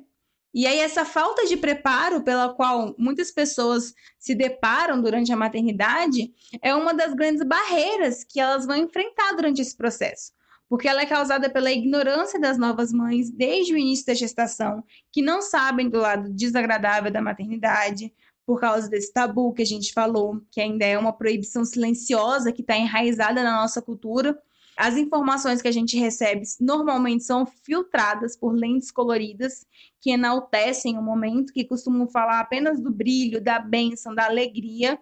E 0.53 0.65
aí 0.65 0.79
essa 0.79 1.03
falta 1.03 1.45
de 1.45 1.57
preparo 1.57 2.23
pela 2.23 2.53
qual 2.53 2.95
muitas 2.97 3.31
pessoas 3.31 3.93
se 4.17 4.33
deparam 4.33 5.01
durante 5.01 5.33
a 5.33 5.35
maternidade 5.35 6.33
é 6.61 6.73
uma 6.73 6.93
das 6.93 7.13
grandes 7.13 7.43
barreiras 7.43 8.23
que 8.23 8.39
elas 8.39 8.65
vão 8.65 8.77
enfrentar 8.77 9.33
durante 9.33 9.61
esse 9.61 9.75
processo 9.75 10.31
porque 10.69 10.87
ela 10.87 11.01
é 11.01 11.05
causada 11.05 11.49
pela 11.49 11.71
ignorância 11.71 12.39
das 12.39 12.57
novas 12.57 12.91
mães 12.91 13.29
desde 13.29 13.73
o 13.73 13.77
início 13.77 14.05
da 14.05 14.13
gestação, 14.13 14.83
que 15.11 15.21
não 15.21 15.41
sabem 15.41 15.89
do 15.89 15.99
lado 15.99 16.29
desagradável 16.29 17.11
da 17.11 17.21
maternidade, 17.21 18.13
por 18.45 18.59
causa 18.59 18.89
desse 18.89 19.11
tabu 19.11 19.53
que 19.53 19.61
a 19.61 19.65
gente 19.65 19.93
falou, 19.93 20.41
que 20.51 20.59
ainda 20.59 20.85
é 20.85 20.97
uma 20.97 21.13
proibição 21.13 21.63
silenciosa 21.63 22.51
que 22.51 22.61
está 22.61 22.75
enraizada 22.77 23.41
na 23.43 23.61
nossa 23.61 23.81
cultura. 23.81 24.37
As 24.75 24.97
informações 24.97 25.61
que 25.61 25.67
a 25.67 25.71
gente 25.71 25.97
recebe 25.97 26.43
normalmente 26.59 27.23
são 27.23 27.45
filtradas 27.45 28.35
por 28.35 28.53
lentes 28.53 28.91
coloridas 28.91 29.65
que 30.01 30.11
enaltecem 30.11 30.97
o 30.97 31.01
momento, 31.01 31.53
que 31.53 31.63
costumam 31.63 32.07
falar 32.07 32.39
apenas 32.39 32.81
do 32.81 32.91
brilho, 32.91 33.41
da 33.41 33.59
bênção, 33.59 34.13
da 34.13 34.25
alegria, 34.25 34.99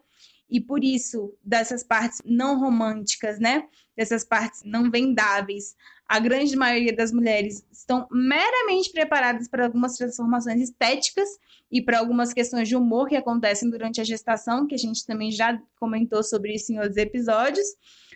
e 0.51 0.59
por 0.59 0.83
isso, 0.83 1.33
dessas 1.41 1.81
partes 1.81 2.21
não 2.25 2.59
românticas, 2.59 3.39
né? 3.39 3.63
Dessas 3.95 4.25
partes 4.25 4.61
não 4.65 4.91
vendáveis, 4.91 5.75
a 6.11 6.19
grande 6.19 6.57
maioria 6.57 6.93
das 6.93 7.13
mulheres 7.13 7.65
estão 7.71 8.05
meramente 8.11 8.91
preparadas 8.91 9.47
para 9.47 9.63
algumas 9.63 9.95
transformações 9.95 10.59
estéticas 10.61 11.29
e 11.71 11.81
para 11.81 11.99
algumas 11.99 12.33
questões 12.33 12.67
de 12.67 12.75
humor 12.75 13.07
que 13.07 13.15
acontecem 13.15 13.69
durante 13.69 14.01
a 14.01 14.03
gestação, 14.03 14.67
que 14.67 14.75
a 14.75 14.77
gente 14.77 15.05
também 15.05 15.31
já 15.31 15.57
comentou 15.79 16.21
sobre 16.21 16.53
isso 16.53 16.73
em 16.73 16.79
outros 16.79 16.97
episódios, 16.97 17.65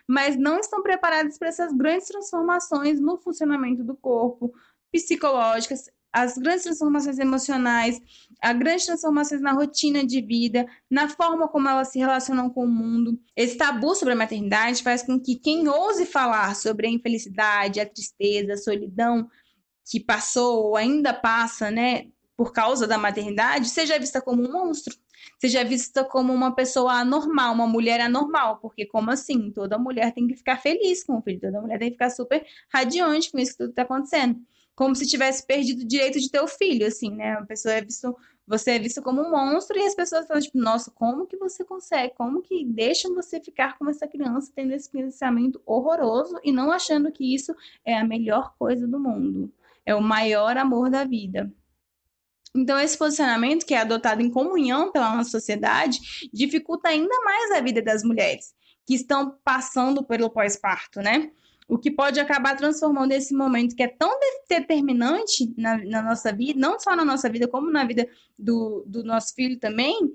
mas 0.06 0.36
não 0.36 0.60
estão 0.60 0.84
preparadas 0.84 1.38
para 1.38 1.48
essas 1.48 1.72
grandes 1.72 2.10
transformações 2.10 3.00
no 3.00 3.18
funcionamento 3.18 3.82
do 3.82 3.96
corpo, 3.96 4.54
psicológicas, 4.92 5.90
as 6.16 6.38
grandes 6.38 6.64
transformações 6.64 7.20
emocionais, 7.20 8.02
as 8.42 8.58
grandes 8.58 8.86
transformações 8.86 9.42
na 9.42 9.52
rotina 9.52 10.06
de 10.06 10.22
vida, 10.22 10.66
na 10.90 11.10
forma 11.10 11.46
como 11.50 11.68
elas 11.68 11.90
se 11.90 12.00
relacionam 12.00 12.50
com 12.50 12.64
o 12.64 12.70
mundo. 12.70 13.20
Esse 13.36 13.58
tabu 13.58 13.94
sobre 13.94 14.14
a 14.14 14.18
maternidade 14.18 14.82
faz 14.82 15.04
com 15.04 15.20
que 15.20 15.36
quem 15.36 15.68
ouse 15.68 16.06
falar 16.06 16.56
sobre 16.56 16.88
a 16.88 16.90
infelicidade, 16.90 17.82
a 17.82 17.86
tristeza, 17.86 18.54
a 18.54 18.58
solidão 18.58 19.28
que 19.92 20.00
passou 20.00 20.68
ou 20.68 20.78
ainda 20.78 21.14
passa, 21.14 21.70
né, 21.70 22.06
por 22.38 22.54
causa 22.54 22.88
da 22.88 22.98
maternidade, 22.98 23.68
seja 23.68 24.00
vista 24.00 24.22
como 24.22 24.42
um 24.42 24.54
monstro, 24.54 24.96
seja 25.38 25.66
vista 25.66 26.06
como 26.06 26.32
uma 26.32 26.56
pessoa 26.56 26.94
anormal, 26.94 27.54
uma 27.54 27.68
mulher 27.68 28.00
anormal, 28.00 28.60
porque 28.62 28.86
como 28.86 29.12
assim? 29.12 29.52
Toda 29.52 29.78
mulher 29.78 30.14
tem 30.14 30.28
que 30.28 30.36
ficar 30.38 30.62
feliz 30.62 31.04
com 31.04 31.18
o 31.18 31.22
filho, 31.22 31.42
toda 31.42 31.62
mulher 31.62 31.78
tem 31.78 31.90
que 31.90 31.96
ficar 31.96 32.10
super 32.10 32.46
radiante 32.74 33.30
com 33.30 33.38
isso 33.38 33.52
que 33.52 33.58
tudo 33.58 33.72
está 33.72 33.82
acontecendo 33.82 34.40
como 34.76 34.96
se 34.96 35.08
tivesse 35.08 35.46
perdido 35.46 35.82
o 35.82 35.88
direito 35.88 36.20
de 36.20 36.30
ter 36.30 36.42
o 36.42 36.48
filho, 36.48 36.86
assim, 36.86 37.10
né? 37.10 37.34
A 37.34 37.46
pessoa 37.46 37.74
é 37.74 37.82
visto, 37.82 38.16
você 38.46 38.72
é 38.72 38.80
visto 38.80 39.02
como 39.02 39.22
um 39.22 39.32
monstro 39.32 39.78
e 39.78 39.86
as 39.86 39.96
pessoas 39.96 40.28
falam, 40.28 40.42
tipo, 40.42 40.58
nossa, 40.58 40.92
como 40.92 41.26
que 41.26 41.38
você 41.38 41.64
consegue? 41.64 42.14
Como 42.16 42.42
que 42.42 42.66
deixam 42.66 43.16
você 43.16 43.40
ficar 43.40 43.78
com 43.78 43.90
essa 43.90 44.08
criança 44.08 44.52
tendo 44.54 44.74
esse 44.74 44.90
pensamento 44.90 45.62
horroroso 45.66 46.38
e 46.44 46.52
não 46.52 46.72
achando 46.72 47.12
que 47.12 47.34
isso 47.34 47.56
é 47.86 47.98
a 47.98 48.04
melhor 48.04 48.54
coisa 48.60 48.86
do 48.86 49.00
mundo? 49.00 49.52
É 49.86 49.96
o 49.96 50.02
maior 50.02 50.58
amor 50.58 50.90
da 50.90 51.06
vida. 51.06 51.52
Então, 52.54 52.80
esse 52.80 52.98
posicionamento, 52.98 53.66
que 53.66 53.74
é 53.74 53.80
adotado 53.80 54.22
em 54.22 54.30
comunhão 54.30 54.92
pela 54.92 55.14
nossa 55.16 55.30
sociedade, 55.30 56.30
dificulta 56.34 56.88
ainda 56.88 57.14
mais 57.24 57.52
a 57.52 57.62
vida 57.62 57.82
das 57.82 58.02
mulheres 58.04 58.56
que 58.86 58.94
estão 58.94 59.38
passando 59.44 60.04
pelo 60.04 60.30
pós-parto, 60.30 61.02
né? 61.02 61.32
O 61.68 61.78
que 61.78 61.90
pode 61.90 62.20
acabar 62.20 62.56
transformando 62.56 63.12
esse 63.12 63.34
momento 63.34 63.76
que 63.76 63.84
é 63.84 63.88
tão 63.88 64.20
determinante 64.48 65.52
na, 65.58 65.78
na, 65.78 66.02
nossa 66.02 66.32
vida, 66.32 66.60
não 66.60 66.80
só 66.80 66.96
na 66.96 67.04
nossa 67.04 67.28
vida, 67.30 67.48
como 67.48 67.72
na 67.72 67.84
vida 67.84 68.08
do, 68.38 68.84
do 68.86 69.04
nosso 69.04 69.34
filho 69.34 69.60
também, 69.60 70.14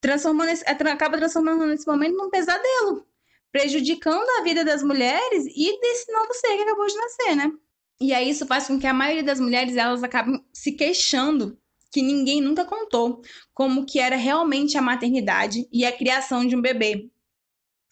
transformando 0.00 0.50
esse, 0.50 0.64
acaba 0.68 1.18
transformando 1.18 1.72
esse 1.72 1.86
momento 1.86 2.16
num 2.16 2.30
pesadelo, 2.30 3.04
prejudicando 3.50 4.28
a 4.38 4.42
vida 4.42 4.64
das 4.64 4.82
mulheres 4.82 5.44
e 5.46 5.80
desse 5.80 6.12
novo 6.12 6.32
ser 6.34 6.56
que 6.56 6.62
acabou 6.62 6.86
de 6.86 6.96
nascer, 6.96 7.36
né? 7.36 7.52
E 8.00 8.12
aí 8.12 8.30
isso 8.30 8.46
faz 8.46 8.66
com 8.66 8.78
que 8.78 8.86
a 8.86 8.92
maioria 8.92 9.24
das 9.24 9.40
mulheres 9.40 9.76
elas 9.76 10.04
acabem 10.04 10.44
se 10.52 10.72
queixando 10.72 11.58
que 11.90 12.02
ninguém 12.02 12.42
nunca 12.42 12.64
contou, 12.64 13.22
como 13.54 13.86
que 13.86 13.98
era 13.98 14.16
realmente 14.16 14.76
a 14.76 14.82
maternidade 14.82 15.66
e 15.72 15.84
a 15.84 15.90
criação 15.96 16.46
de 16.46 16.54
um 16.54 16.60
bebê. 16.60 17.10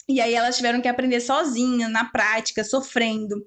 E 0.07 0.21
aí 0.21 0.35
elas 0.35 0.55
tiveram 0.55 0.81
que 0.81 0.87
aprender 0.87 1.19
sozinhas, 1.19 1.91
na 1.91 2.05
prática, 2.05 2.63
sofrendo. 2.63 3.45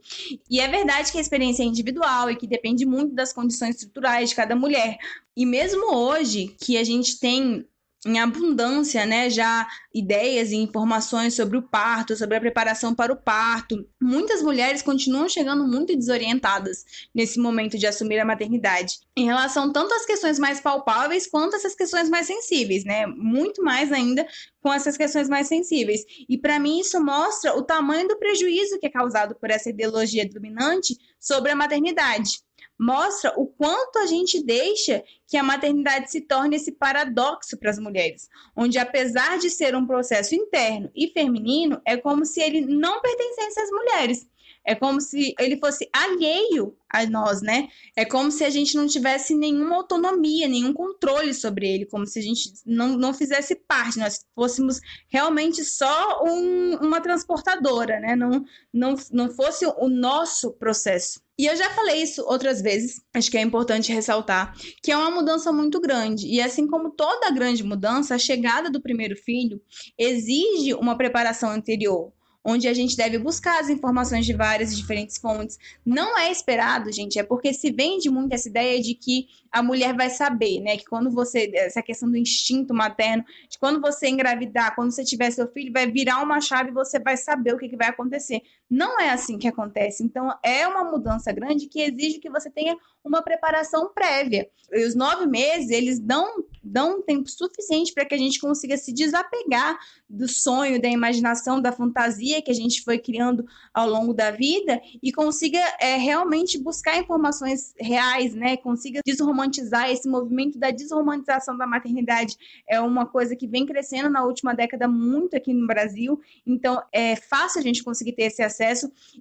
E 0.51 0.61
é 0.61 0.67
verdade 0.67 1.13
que 1.13 1.19
a 1.19 1.21
experiência 1.21 1.63
é 1.63 1.67
individual 1.67 2.31
e 2.31 2.37
que 2.37 2.49
depende 2.49 2.85
muito 2.85 3.15
das 3.15 3.33
condições 3.33 3.77
estruturais 3.77 4.31
de 4.31 4.35
cada 4.35 4.57
mulher. 4.57 4.99
E 5.37 5.47
mesmo 5.47 5.95
hoje, 5.95 6.57
que 6.61 6.77
a 6.77 6.83
gente 6.83 7.21
tem 7.21 7.65
em 8.07 8.19
abundância, 8.19 9.05
né, 9.05 9.29
já 9.29 9.67
ideias 9.93 10.51
e 10.51 10.57
informações 10.57 11.35
sobre 11.35 11.57
o 11.57 11.63
parto, 11.63 12.17
sobre 12.17 12.37
a 12.37 12.41
preparação 12.41 12.95
para 12.95 13.13
o 13.13 13.17
parto. 13.17 13.85
Muitas 14.01 14.43
mulheres 14.43 14.83
continuam 14.83 15.29
chegando 15.29 15.67
muito 15.67 15.97
desorientadas 15.97 16.85
nesse 17.15 17.41
momento 17.41 17.77
de 17.77 17.87
assumir 17.87 18.19
a 18.21 18.25
maternidade, 18.25 18.99
em 19.17 19.25
relação 19.25 19.73
tanto 19.73 19.93
às 19.95 20.07
questões 20.07 20.39
mais 20.39 20.61
palpáveis 20.61 21.27
quanto 21.27 21.57
essas 21.57 21.75
questões 21.75 22.09
mais 22.09 22.27
sensíveis, 22.27 22.85
né? 22.85 23.07
Muito 23.07 23.63
mais 23.63 23.91
ainda 23.91 24.27
com 24.63 24.73
essas 24.73 24.97
questões 24.97 25.29
mais 25.29 25.49
sensíveis. 25.49 26.03
E 26.29 26.39
para 26.39 26.59
mim 26.59 26.81
isso 26.81 27.03
mostra 27.03 27.57
o 27.57 27.63
tamanho 27.63 28.07
do 28.07 28.19
prejuízo 28.19 28.79
que 28.79 28.87
é 28.87 28.91
causado 28.91 29.35
por 29.35 29.51
essa 29.51 29.71
ideologia 29.71 30.29
dominante 30.29 30.97
sobre 31.19 31.51
a 31.51 31.57
maternidade 31.57 32.48
mostra 32.79 33.33
o 33.37 33.47
quanto 33.47 33.99
a 33.99 34.07
gente 34.07 34.43
deixa 34.43 35.03
que 35.27 35.37
a 35.37 35.43
maternidade 35.43 36.11
se 36.11 36.21
torne 36.21 36.57
esse 36.57 36.73
paradoxo 36.73 37.59
para 37.59 37.71
as 37.71 37.79
mulheres, 37.79 38.29
onde 38.57 38.79
apesar 38.79 39.39
de 39.39 39.51
ser 39.51 39.75
um 39.75 39.87
processo 39.87 40.35
interno 40.35 40.91
e 40.95 41.09
feminino, 41.09 41.81
é 41.85 41.97
como 41.97 42.25
se 42.25 42.41
ele 42.41 42.61
não 42.61 43.01
pertencesse 43.01 43.61
às 43.61 43.71
mulheres. 43.71 44.27
É 44.67 44.75
como 44.75 45.01
se 45.01 45.35
ele 45.39 45.59
fosse 45.59 45.89
alheio 45.93 46.77
a 46.91 47.05
nós, 47.07 47.43
né? 47.43 47.69
É 47.97 48.05
como 48.05 48.31
se 48.31 48.45
a 48.45 48.51
gente 48.51 48.77
não 48.77 48.87
tivesse 48.87 49.35
nenhuma 49.35 49.77
autonomia, 49.77 50.49
nenhum 50.49 50.73
controle 50.73 51.35
sobre 51.35 51.69
ele, 51.69 51.87
como 51.87 52.07
se 52.07 52.19
a 52.19 52.23
gente 52.23 52.53
não, 52.65 52.97
não 52.97 53.13
fizesse 53.13 53.55
parte, 53.55 53.99
nós 53.99 54.25
fôssemos 54.35 54.81
realmente 55.09 55.65
só 55.65 56.23
um, 56.25 56.77
uma 56.81 57.01
transportadora, 57.01 58.01
né? 58.01 58.17
Não, 58.17 58.45
não, 58.73 58.95
não 59.13 59.31
fosse 59.31 59.67
o 59.67 59.89
nosso 59.89 60.53
processo. 60.53 61.21
E 61.39 61.47
eu 61.47 61.57
já 61.57 61.71
falei 61.71 62.03
isso 62.03 62.25
outras 62.27 62.61
vezes, 62.61 63.01
acho 63.15 63.31
que 63.31 63.39
é 63.39 63.41
importante 63.41 63.93
ressaltar, 63.93 64.57
que 64.83 64.91
é 64.91 64.97
uma 64.97 65.11
mudança 65.11 65.53
muito 65.53 65.81
grande. 65.81 66.27
E 66.27 66.41
assim 66.41 66.67
como 66.67 66.91
toda 66.91 67.31
grande 67.31 67.63
mudança, 67.63 68.17
a 68.17 68.19
chegada 68.19 68.69
do 68.69 68.83
primeiro 68.83 69.15
filho 69.15 69.63
exige 69.97 70.75
uma 70.75 70.99
preparação 70.99 71.51
anterior, 71.51 72.13
onde 72.45 72.69
a 72.69 72.75
gente 72.75 72.97
deve 72.97 73.19
buscar 73.19 73.61
as 73.61 73.69
informações 73.69 74.25
de 74.25 74.33
várias 74.33 74.77
diferentes 74.77 75.19
fontes. 75.19 75.59
Não 75.85 76.19
é 76.19 76.31
esperado, 76.31 76.91
gente, 76.93 77.19
é 77.19 77.23
porque 77.23 77.53
se 77.53 77.71
vende 77.71 78.09
muito 78.09 78.33
essa 78.33 78.49
ideia 78.49 78.81
de 78.81 78.95
que 78.95 79.27
a 79.51 79.63
mulher 79.63 79.95
vai 79.95 80.11
saber, 80.11 80.61
né? 80.61 80.77
Que 80.77 80.85
quando 80.85 81.11
você, 81.11 81.51
essa 81.55 81.83
questão 81.83 82.11
do 82.11 82.17
instinto 82.17 82.75
materno, 82.75 83.25
de 83.49 83.59
quando 83.59 83.81
você 83.81 84.09
engravidar, 84.09 84.75
quando 84.75 84.93
você 84.93 85.05
tiver 85.05 85.31
seu 85.31 85.51
filho, 85.51 85.73
vai 85.73 85.91
virar 85.91 86.23
uma 86.23 86.41
chave 86.41 86.71
e 86.71 86.75
você 86.75 86.99
vai 86.99 87.17
saber 87.17 87.55
o 87.55 87.59
que, 87.59 87.69
que 87.69 87.77
vai 87.77 87.89
acontecer. 87.89 88.43
Não 88.71 89.01
é 89.01 89.11
assim 89.11 89.39
que 89.39 89.49
acontece. 89.49 90.05
Então, 90.05 90.31
é 90.43 90.67
uma 90.69 90.85
mudança 90.85 91.33
grande 91.33 91.67
que 91.67 91.81
exige 91.81 92.19
que 92.19 92.29
você 92.29 92.51
tenha 92.51 92.77
uma 93.03 93.23
preparação 93.23 93.91
prévia. 93.95 94.47
E 94.71 94.85
os 94.85 94.95
nove 94.95 95.27
meses, 95.27 95.71
eles 95.71 95.99
dão, 95.99 96.45
dão 96.63 97.01
tempo 97.01 97.31
suficiente 97.31 97.95
para 97.95 98.05
que 98.05 98.15
a 98.15 98.19
gente 98.19 98.39
consiga 98.39 98.77
se 98.77 98.93
desapegar 98.93 99.79
do 100.09 100.29
sonho, 100.29 100.81
da 100.81 100.89
imaginação, 100.89 101.63
da 101.63 101.73
fantasia 101.73 102.43
que 102.43 102.51
a 102.51 102.55
gente 102.55 102.83
foi 102.83 102.99
criando 102.99 103.47
ao 103.73 103.89
longo 103.89 104.13
da 104.13 104.31
vida 104.31 104.79
e 105.03 105.11
consiga 105.13 105.59
é, 105.81 105.97
realmente 105.97 106.59
buscar 106.59 106.99
informações 106.99 107.73
reais, 107.79 108.35
né? 108.35 108.59
Consiga 108.59 109.01
desromantizar 109.07 109.91
esse 109.91 110.07
movimento 110.07 110.59
da 110.59 110.71
desromantização 110.71 111.57
da 111.57 111.67
maternidade. 111.67 112.37
É 112.69 112.79
uma 112.79 113.07
coisa 113.07 113.35
que 113.35 113.47
vem 113.47 113.65
crescendo 113.65 114.11
na 114.11 114.25
última 114.25 114.55
década 114.55 114.87
muito 114.87 115.35
aqui 115.35 115.55
no 115.55 115.67
Brasil. 115.67 116.21
Então, 116.47 116.83
é 116.93 117.17
fácil 117.17 117.61
a 117.61 117.63
gente 117.63 117.83
conseguir 117.83 118.13
ter 118.13 118.25
esse 118.25 118.43
acesso 118.43 118.58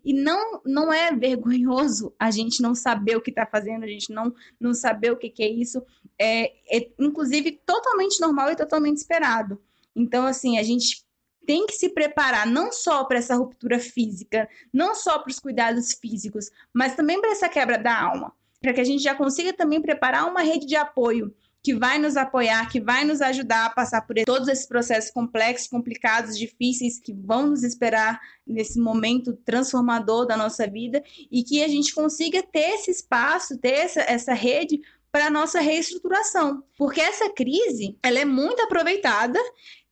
e 0.04 0.13
não, 0.13 0.62
não 0.65 0.91
é 0.91 1.12
vergonhoso 1.13 2.13
a 2.19 2.32
gente 2.32 2.62
não 2.62 2.73
saber 2.73 3.15
o 3.15 3.21
que 3.21 3.32
está 3.32 3.45
fazendo 3.45 3.84
a 3.84 3.88
gente 3.88 4.12
não, 4.12 4.34
não 4.60 4.73
saber 4.73 5.12
o 5.12 5.17
que, 5.17 5.30
que 5.30 5.43
é 5.43 5.50
isso, 5.50 5.84
é, 6.19 6.54
é 6.69 6.89
inclusive 7.00 7.52
totalmente 7.65 8.19
normal 8.19 8.52
e 8.52 8.56
totalmente 8.56 8.97
esperado. 8.97 9.62
Então, 9.95 10.26
assim, 10.26 10.58
a 10.58 10.63
gente 10.63 11.06
tem 11.45 11.65
que 11.65 11.73
se 11.73 11.89
preparar 11.89 12.45
não 12.45 12.71
só 12.71 13.06
para 13.06 13.19
essa 13.19 13.36
ruptura 13.36 13.80
física, 13.80 14.50
não 14.73 14.93
só 14.93 15.19
para 15.19 15.32
os 15.32 15.39
cuidados 15.39 15.93
físicos, 15.93 16.52
mas 16.73 16.95
também 16.95 17.21
para 17.21 17.32
essa 17.32 17.47
quebra 17.47 17.78
da 17.78 17.97
alma, 17.97 18.34
para 18.62 18.73
que 18.73 18.82
a 18.82 18.84
gente 18.84 19.02
já 19.02 19.15
consiga 19.15 19.54
também 19.54 19.82
preparar 19.82 20.30
uma 20.30 20.41
rede 20.41 20.65
de 20.65 20.76
apoio 20.76 21.34
que 21.67 21.73
vai 21.73 21.99
nos 21.99 22.15
apoiar, 22.15 22.71
que 22.71 22.80
vai 22.80 23.03
nos 23.03 23.21
ajudar 23.21 23.65
a 23.65 23.69
passar 23.69 24.01
por 24.08 24.15
todos 24.25 24.47
esses 24.47 24.65
processos 24.65 25.12
complexos, 25.12 25.67
complicados, 25.67 26.38
difíceis 26.38 26.97
que 26.97 27.12
vão 27.12 27.47
nos 27.47 27.62
esperar 27.62 28.21
nesse 28.47 28.80
momento 28.80 29.34
transformador 29.43 30.25
da 30.25 30.38
nossa 30.38 30.65
vida 30.65 31.03
e 31.30 31.43
que 31.43 31.62
a 31.62 31.67
gente 31.67 31.93
consiga 31.93 32.41
ter 32.41 32.75
esse 32.75 32.89
espaço, 32.89 33.58
ter 33.58 33.73
essa, 33.73 33.99
essa 33.99 34.34
rede 34.34 34.80
para 35.12 35.25
a 35.25 35.30
nossa 35.30 35.60
reestruturação. 35.60 36.63
Porque 36.77 37.01
essa 37.01 37.30
crise, 37.34 37.99
ela 38.01 38.19
é 38.19 38.23
muito 38.23 38.62
aproveitada 38.62 39.38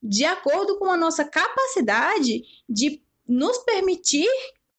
de 0.01 0.23
acordo 0.23 0.79
com 0.79 0.89
a 0.89 0.95
nossa 0.95 1.25
capacidade 1.25 2.41
de 2.69 3.03
nos 3.27 3.57
permitir 3.65 4.29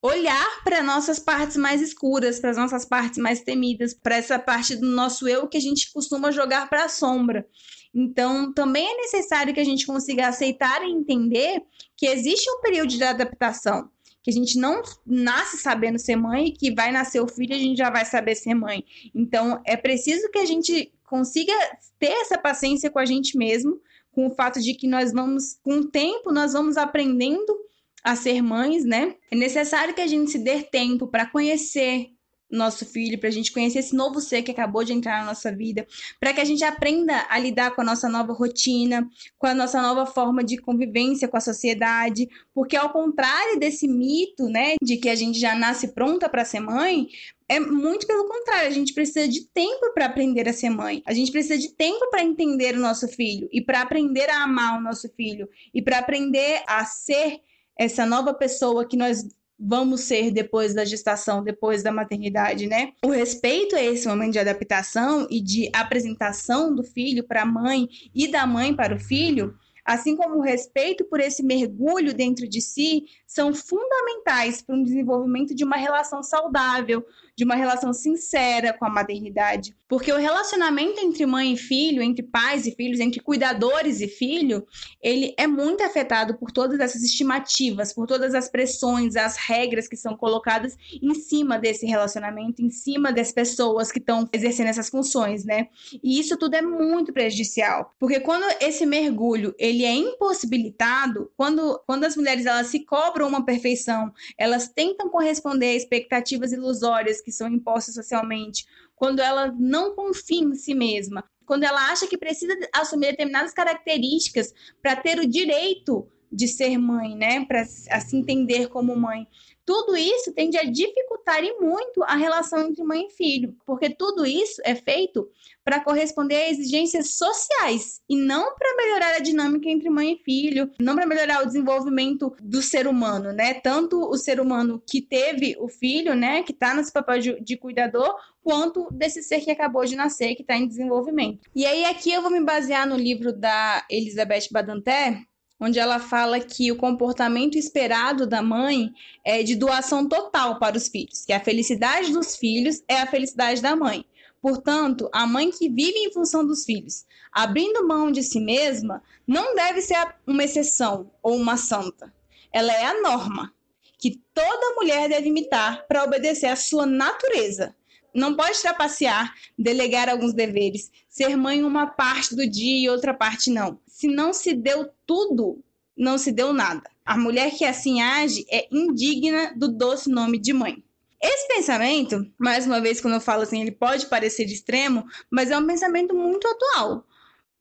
olhar 0.07 0.63
para 0.63 0.83
nossas 0.83 1.19
partes 1.19 1.57
mais 1.57 1.83
escuras, 1.83 2.39
para 2.39 2.51
as 2.51 2.57
nossas 2.57 2.85
partes 2.85 3.19
mais 3.19 3.41
temidas, 3.41 3.93
para 3.93 4.17
essa 4.17 4.39
parte 4.39 4.77
do 4.77 4.87
nosso 4.87 5.29
eu 5.29 5.49
que 5.49 5.57
a 5.57 5.61
gente 5.61 5.93
costuma 5.93 6.31
jogar 6.31 6.69
para 6.69 6.85
a 6.85 6.89
sombra. 6.89 7.47
Então, 7.95 8.53
também 8.53 8.87
é 8.87 8.97
necessário 8.97 9.55
que 9.55 9.61
a 9.61 9.65
gente 9.65 9.87
consiga 9.87 10.29
aceitar 10.29 10.83
e 10.83 10.93
entender 10.93 11.63
que 11.97 12.07
existe 12.07 12.51
um 12.51 12.61
período 12.61 12.89
de 12.89 13.03
adaptação, 13.03 13.89
que 14.23 14.31
a 14.31 14.33
gente 14.33 14.59
não 14.59 14.83
nasce 15.07 15.57
sabendo 15.57 15.99
ser 15.99 16.17
mãe 16.17 16.49
e 16.49 16.53
que 16.53 16.75
vai 16.75 16.93
nascer 16.93 17.21
o 17.21 17.29
filho 17.29 17.55
a 17.55 17.59
gente 17.59 17.79
já 17.79 17.91
vai 17.91 18.05
saber 18.05 18.35
ser 18.35 18.55
mãe. 18.55 18.85
Então, 19.15 19.63
é 19.65 19.77
preciso 19.77 20.31
que 20.31 20.39
a 20.39 20.45
gente 20.45 20.93
consiga 21.05 21.53
ter 21.99 22.13
essa 22.13 22.37
paciência 22.37 22.91
com 22.91 22.99
a 22.99 23.07
gente 23.07 23.37
mesmo, 23.39 23.81
com 24.13 24.27
o 24.27 24.35
fato 24.35 24.61
de 24.61 24.75
que 24.75 24.87
nós 24.87 25.13
vamos, 25.13 25.59
com 25.63 25.79
o 25.79 25.87
tempo, 25.87 26.33
nós 26.33 26.53
vamos 26.53 26.77
aprendendo 26.77 27.66
a 28.07 28.15
ser 28.15 28.41
mães, 28.41 28.85
né? 28.85 29.17
É 29.33 29.35
necessário 29.35 29.93
que 29.93 30.01
a 30.01 30.07
gente 30.07 30.31
se 30.31 30.39
dê 30.39 30.63
tempo 30.63 31.09
para 31.09 31.27
conhecer 31.27 32.07
nosso 32.49 32.87
filho, 32.87 33.19
para 33.19 33.29
a 33.29 33.33
gente 33.33 33.51
conhecer 33.51 33.81
esse 33.81 33.97
novo 33.97 34.21
ser 34.21 34.45
que 34.45 34.53
acabou 34.53 34.85
de 34.85 34.93
entrar 34.93 35.19
na 35.19 35.27
nossa 35.27 35.51
vida, 35.51 35.85
para 36.21 36.33
que 36.33 36.41
a 36.41 36.45
gente 36.45 36.63
aprenda 36.63 37.27
a 37.29 37.37
lidar 37.37 37.75
com 37.75 37.81
a 37.81 37.85
nossa 37.85 38.09
nova 38.09 38.33
rotina, 38.33 39.05
com 39.37 39.49
a 39.49 39.55
nossa 39.55 39.83
nova 39.83 40.07
forma 40.07 40.45
de 40.45 40.57
convivência 40.57 41.27
com 41.27 41.37
a 41.37 41.41
sociedade, 41.41 42.29
porque 42.55 42.77
ao 42.77 42.91
contrário 42.91 43.59
desse 43.59 43.89
mito, 43.89 44.45
né, 44.45 44.77
de 44.81 44.99
que 44.99 45.09
a 45.09 45.17
gente 45.17 45.41
já 45.41 45.57
nasce 45.57 45.89
pronta 45.89 46.29
para 46.29 46.45
ser 46.45 46.61
mãe, 46.61 47.09
é 47.49 47.59
muito 47.59 48.07
pelo 48.07 48.29
contrário, 48.29 48.69
a 48.69 48.73
gente 48.73 48.95
precisa 48.95 49.27
de 49.27 49.49
tempo 49.49 49.93
para 49.93 50.07
aprender 50.07 50.49
a 50.49 50.53
ser 50.53 50.71
mãe. 50.71 51.03
A 51.05 51.13
gente 51.13 51.33
precisa 51.33 51.59
de 51.59 51.75
tempo 51.75 52.09
para 52.09 52.23
entender 52.23 52.77
o 52.77 52.81
nosso 52.81 53.09
filho 53.09 53.49
e 53.51 53.61
para 53.61 53.83
aprender 53.83 54.31
a 54.31 54.45
amar 54.45 54.79
o 54.79 54.81
nosso 54.83 55.09
filho 55.09 55.49
e 55.75 55.83
para 55.83 55.99
aprender 55.99 56.63
a 56.69 56.85
ser 56.85 57.41
essa 57.79 58.07
nova 58.07 58.33
pessoa 58.33 58.87
que 58.87 58.97
nós 58.97 59.27
vamos 59.59 60.03
ser 60.03 60.31
depois 60.31 60.75
da 60.75 60.85
gestação, 60.85 61.43
depois 61.43 61.83
da 61.83 61.91
maternidade, 61.91 62.67
né? 62.67 62.93
O 63.05 63.11
respeito 63.11 63.75
a 63.75 63.83
esse 63.83 64.07
momento 64.07 64.33
de 64.33 64.39
adaptação 64.39 65.27
e 65.31 65.41
de 65.41 65.71
apresentação 65.73 66.75
do 66.75 66.83
filho 66.83 67.25
para 67.25 67.43
a 67.43 67.47
mãe 67.47 67.89
e 68.15 68.29
da 68.29 68.47
mãe 68.47 68.75
para 68.75 68.95
o 68.95 69.01
filho, 69.01 69.57
assim 69.85 70.17
como 70.17 70.37
o 70.37 70.43
respeito 70.43 71.05
por 71.05 71.21
esse 71.21 71.43
mergulho 71.43 72.13
dentro 72.13 72.47
de 72.47 72.61
si, 72.61 73.05
são 73.27 73.55
fundamentais 73.55 74.61
para 74.61 74.77
o 74.77 74.85
desenvolvimento 74.85 75.55
de 75.55 75.65
uma 75.65 75.77
relação 75.77 76.23
saudável, 76.23 77.07
de 77.37 77.45
uma 77.45 77.55
relação 77.55 77.93
sincera 77.93 78.73
com 78.73 78.87
a 78.87 78.91
maternidade. 78.91 79.77
Porque 79.89 80.13
o 80.13 80.19
relacionamento 80.19 80.99
entre 81.01 81.25
mãe 81.27 81.53
e 81.53 81.57
filho, 81.57 82.03
entre 82.03 82.25
pais 82.25 82.67
e 82.67 82.73
filhos, 82.73 82.99
entre 82.99 83.21
cuidadores 83.21 84.01
e 84.01 84.09
filho, 84.09 84.67
ele 85.01 85.33
é 85.39 85.47
muito 85.47 85.85
afetado 85.85 86.37
por 86.39 86.51
todas 86.51 86.81
essas 86.81 87.03
estimativas, 87.03 87.93
por 87.93 88.07
todas 88.07 88.35
as 88.35 88.49
pressões, 88.49 89.15
as 89.15 89.37
regras 89.37 89.87
que 89.87 89.97
são 89.97 90.17
colocadas 90.17 90.77
em 91.01 91.15
cima 91.15 91.59
desse 91.59 91.87
relacionamento, 91.87 92.63
em 92.63 92.71
cima 92.71 93.13
das 93.13 93.31
pessoas 93.31 93.93
que 93.93 94.01
estão 94.01 94.29
exercendo 94.33 94.69
essas 94.69 94.89
funções, 94.89 95.45
né? 95.45 95.69
E 96.03 96.19
isso 96.19 96.37
tudo 96.37 96.55
é 96.55 96.63
muito 96.63 97.13
prejudicial, 97.13 97.95
porque 97.99 98.19
quando 98.19 98.45
esse 98.61 98.85
mergulho 98.87 99.55
ele 99.59 99.85
é 99.85 99.95
impossibilitado, 99.95 101.31
quando, 101.37 101.81
quando 101.87 102.05
as 102.05 102.17
mulheres 102.17 102.47
elas 102.47 102.69
se 102.69 102.81
cobram 102.85 103.29
uma 103.29 103.45
perfeição, 103.45 104.13
elas 104.37 104.69
tentam 104.69 105.09
corresponder 105.09 105.67
a 105.67 105.75
expectativas 105.75 106.53
ilusórias 106.53 107.21
que 107.27 107.33
são 107.33 107.49
impostas 107.49 107.97
socialmente, 107.97 108.65
quando 108.95 109.19
ela 109.19 109.53
não 109.59 109.97
confia 109.97 110.45
em 110.45 110.55
si 110.55 110.77
mesma, 110.77 111.25
quando 111.45 111.65
ela 111.65 111.91
acha 111.91 112.07
que 112.07 112.17
precisa 112.17 112.57
assumir 112.73 113.11
determinadas 113.11 113.53
características 113.53 114.55
para 114.81 114.95
ter 114.95 115.19
o 115.19 115.27
direito 115.27 116.09
de 116.31 116.47
ser 116.47 116.79
mãe, 116.79 117.17
né, 117.17 117.45
para 117.45 117.65
se 117.65 118.17
entender 118.17 118.69
como 118.69 118.95
mãe. 118.95 119.27
Tudo 119.67 119.97
isso 119.97 120.33
tende 120.33 120.57
a 120.57 120.63
dificultar 120.63 121.43
e 121.43 121.59
muito 121.59 122.03
a 122.05 122.15
relação 122.15 122.61
entre 122.61 122.85
mãe 122.85 123.09
e 123.09 123.11
filho, 123.11 123.57
porque 123.67 123.91
tudo 123.91 124.25
isso 124.25 124.63
é 124.65 124.77
feito 124.77 125.29
para 125.65 125.81
corresponder 125.81 126.37
a 126.37 126.51
exigências 126.51 127.15
sociais 127.15 128.01
e 128.09 128.17
não 128.17 128.55
para 128.55 128.77
melhorar 128.77 129.17
a 129.17 129.19
dinâmica 129.19 129.69
entre 129.69 129.91
mãe 129.91 130.13
e 130.13 130.23
filho, 130.23 130.71
não 130.81 130.95
para 130.95 131.05
melhorar 131.05 131.43
o 131.43 131.47
desenvolvimento 131.47 132.33
do 132.41 132.63
ser 132.63 132.87
humano, 132.87 133.33
né? 133.33 133.55
Tanto 133.55 133.99
o 134.09 134.17
ser 134.17 134.41
humano 134.41 134.81
que 134.89 135.03
teve 135.03 135.57
o 135.59 135.69
filho, 135.69 136.15
né, 136.15 136.45
que 136.45 136.53
está 136.53 136.73
nesse 136.73 136.93
papel 136.93 137.19
de, 137.19 137.41
de 137.41 137.57
cuidador, 137.57 138.15
quanto 138.45 138.89
desse 138.93 139.21
ser 139.25 139.41
que 139.41 139.51
acabou 139.51 139.85
de 139.85 139.97
nascer, 139.97 140.37
que 140.37 140.43
está 140.43 140.57
em 140.57 140.69
desenvolvimento. 140.69 141.41
E 141.53 141.67
aí 141.67 141.85
aqui 141.85 142.13
eu 142.13 142.23
vou 142.23 142.31
me 142.31 142.41
basear 142.41 142.87
no 142.87 142.97
livro 142.97 143.33
da 143.33 143.85
Elizabeth 143.91 144.47
Badinter, 144.53 145.21
onde 145.61 145.79
ela 145.79 145.99
fala 145.99 146.39
que 146.39 146.71
o 146.71 146.77
comportamento 146.77 147.57
esperado 147.57 148.27
da 148.27 148.43
mãe 148.43 148.93
é 149.25 149.43
de 149.43 149.55
doação 149.55 150.09
total 150.09 150.59
para 150.59 150.77
os 150.77 150.89
filhos, 150.89 151.25
que 151.25 151.33
a 151.33 151.41
felicidade 151.41 152.13
dos 152.13 152.37
filhos 152.37 152.83
é 152.87 153.01
a 153.01 153.07
felicidade 153.07 153.63
da 153.63 153.75
mãe. 153.75 154.05
Portanto, 154.41 155.09
a 155.13 155.27
mãe 155.27 155.51
que 155.51 155.69
vive 155.69 155.99
em 155.99 156.13
função 156.13 156.47
dos 156.47 156.65
filhos, 156.65 157.05
abrindo 157.33 157.87
mão 157.87 158.13
de 158.13 158.23
si 158.23 158.39
mesma, 158.39 159.03
não 159.27 159.55
deve 159.55 159.81
ser 159.81 160.15
uma 160.27 160.45
exceção 160.45 161.11
ou 161.23 161.37
uma 161.37 161.57
santa. 161.57 162.15
Ela 162.53 162.73
é 162.73 162.85
a 162.85 163.01
norma 163.01 163.53
que 163.99 164.23
toda 164.35 164.75
mulher 164.75 165.09
deve 165.09 165.29
imitar 165.29 165.87
para 165.89 166.05
obedecer 166.05 166.47
à 166.47 166.57
sua 166.57 166.87
natureza. 166.87 167.75
Não 168.17 168.35
pode 168.35 168.61
trapacear, 168.61 169.33
delegar 169.57 170.09
alguns 170.09 170.33
deveres, 170.33 170.91
ser 171.09 171.37
mãe 171.37 171.63
uma 171.63 171.87
parte 171.87 172.35
do 172.35 172.49
dia 172.49 172.85
e 172.85 172.89
outra 172.89 173.15
parte 173.15 173.51
não 173.51 173.79
se 173.97 174.09
não 174.09 174.35
se 174.35 174.53
deu 174.53 174.91
tudo, 175.07 175.65
não 175.97 176.19
se 176.19 176.31
deu 176.31 176.53
nada. 176.53 176.83
A 177.03 177.17
mulher 177.17 177.51
que 177.53 177.65
assim 177.65 178.03
age 178.03 178.45
é 178.51 178.69
indigna 178.71 179.55
do 179.57 179.69
doce 179.69 180.11
nome 180.11 180.39
de 180.39 180.53
mãe. 180.53 180.85
Esse 181.19 181.49
pensamento, 181.49 182.31
mais 182.39 182.67
uma 182.67 182.79
vez, 182.79 183.01
quando 183.01 183.15
eu 183.15 183.23
falo 183.23 183.41
assim, 183.41 183.63
ele 183.63 183.71
pode 183.71 184.05
parecer 184.05 184.45
extremo, 184.45 185.07
mas 185.31 185.51
é 185.51 185.57
um 185.57 185.67
pensamento 185.67 186.15
muito 186.15 186.47
atual 186.47 187.07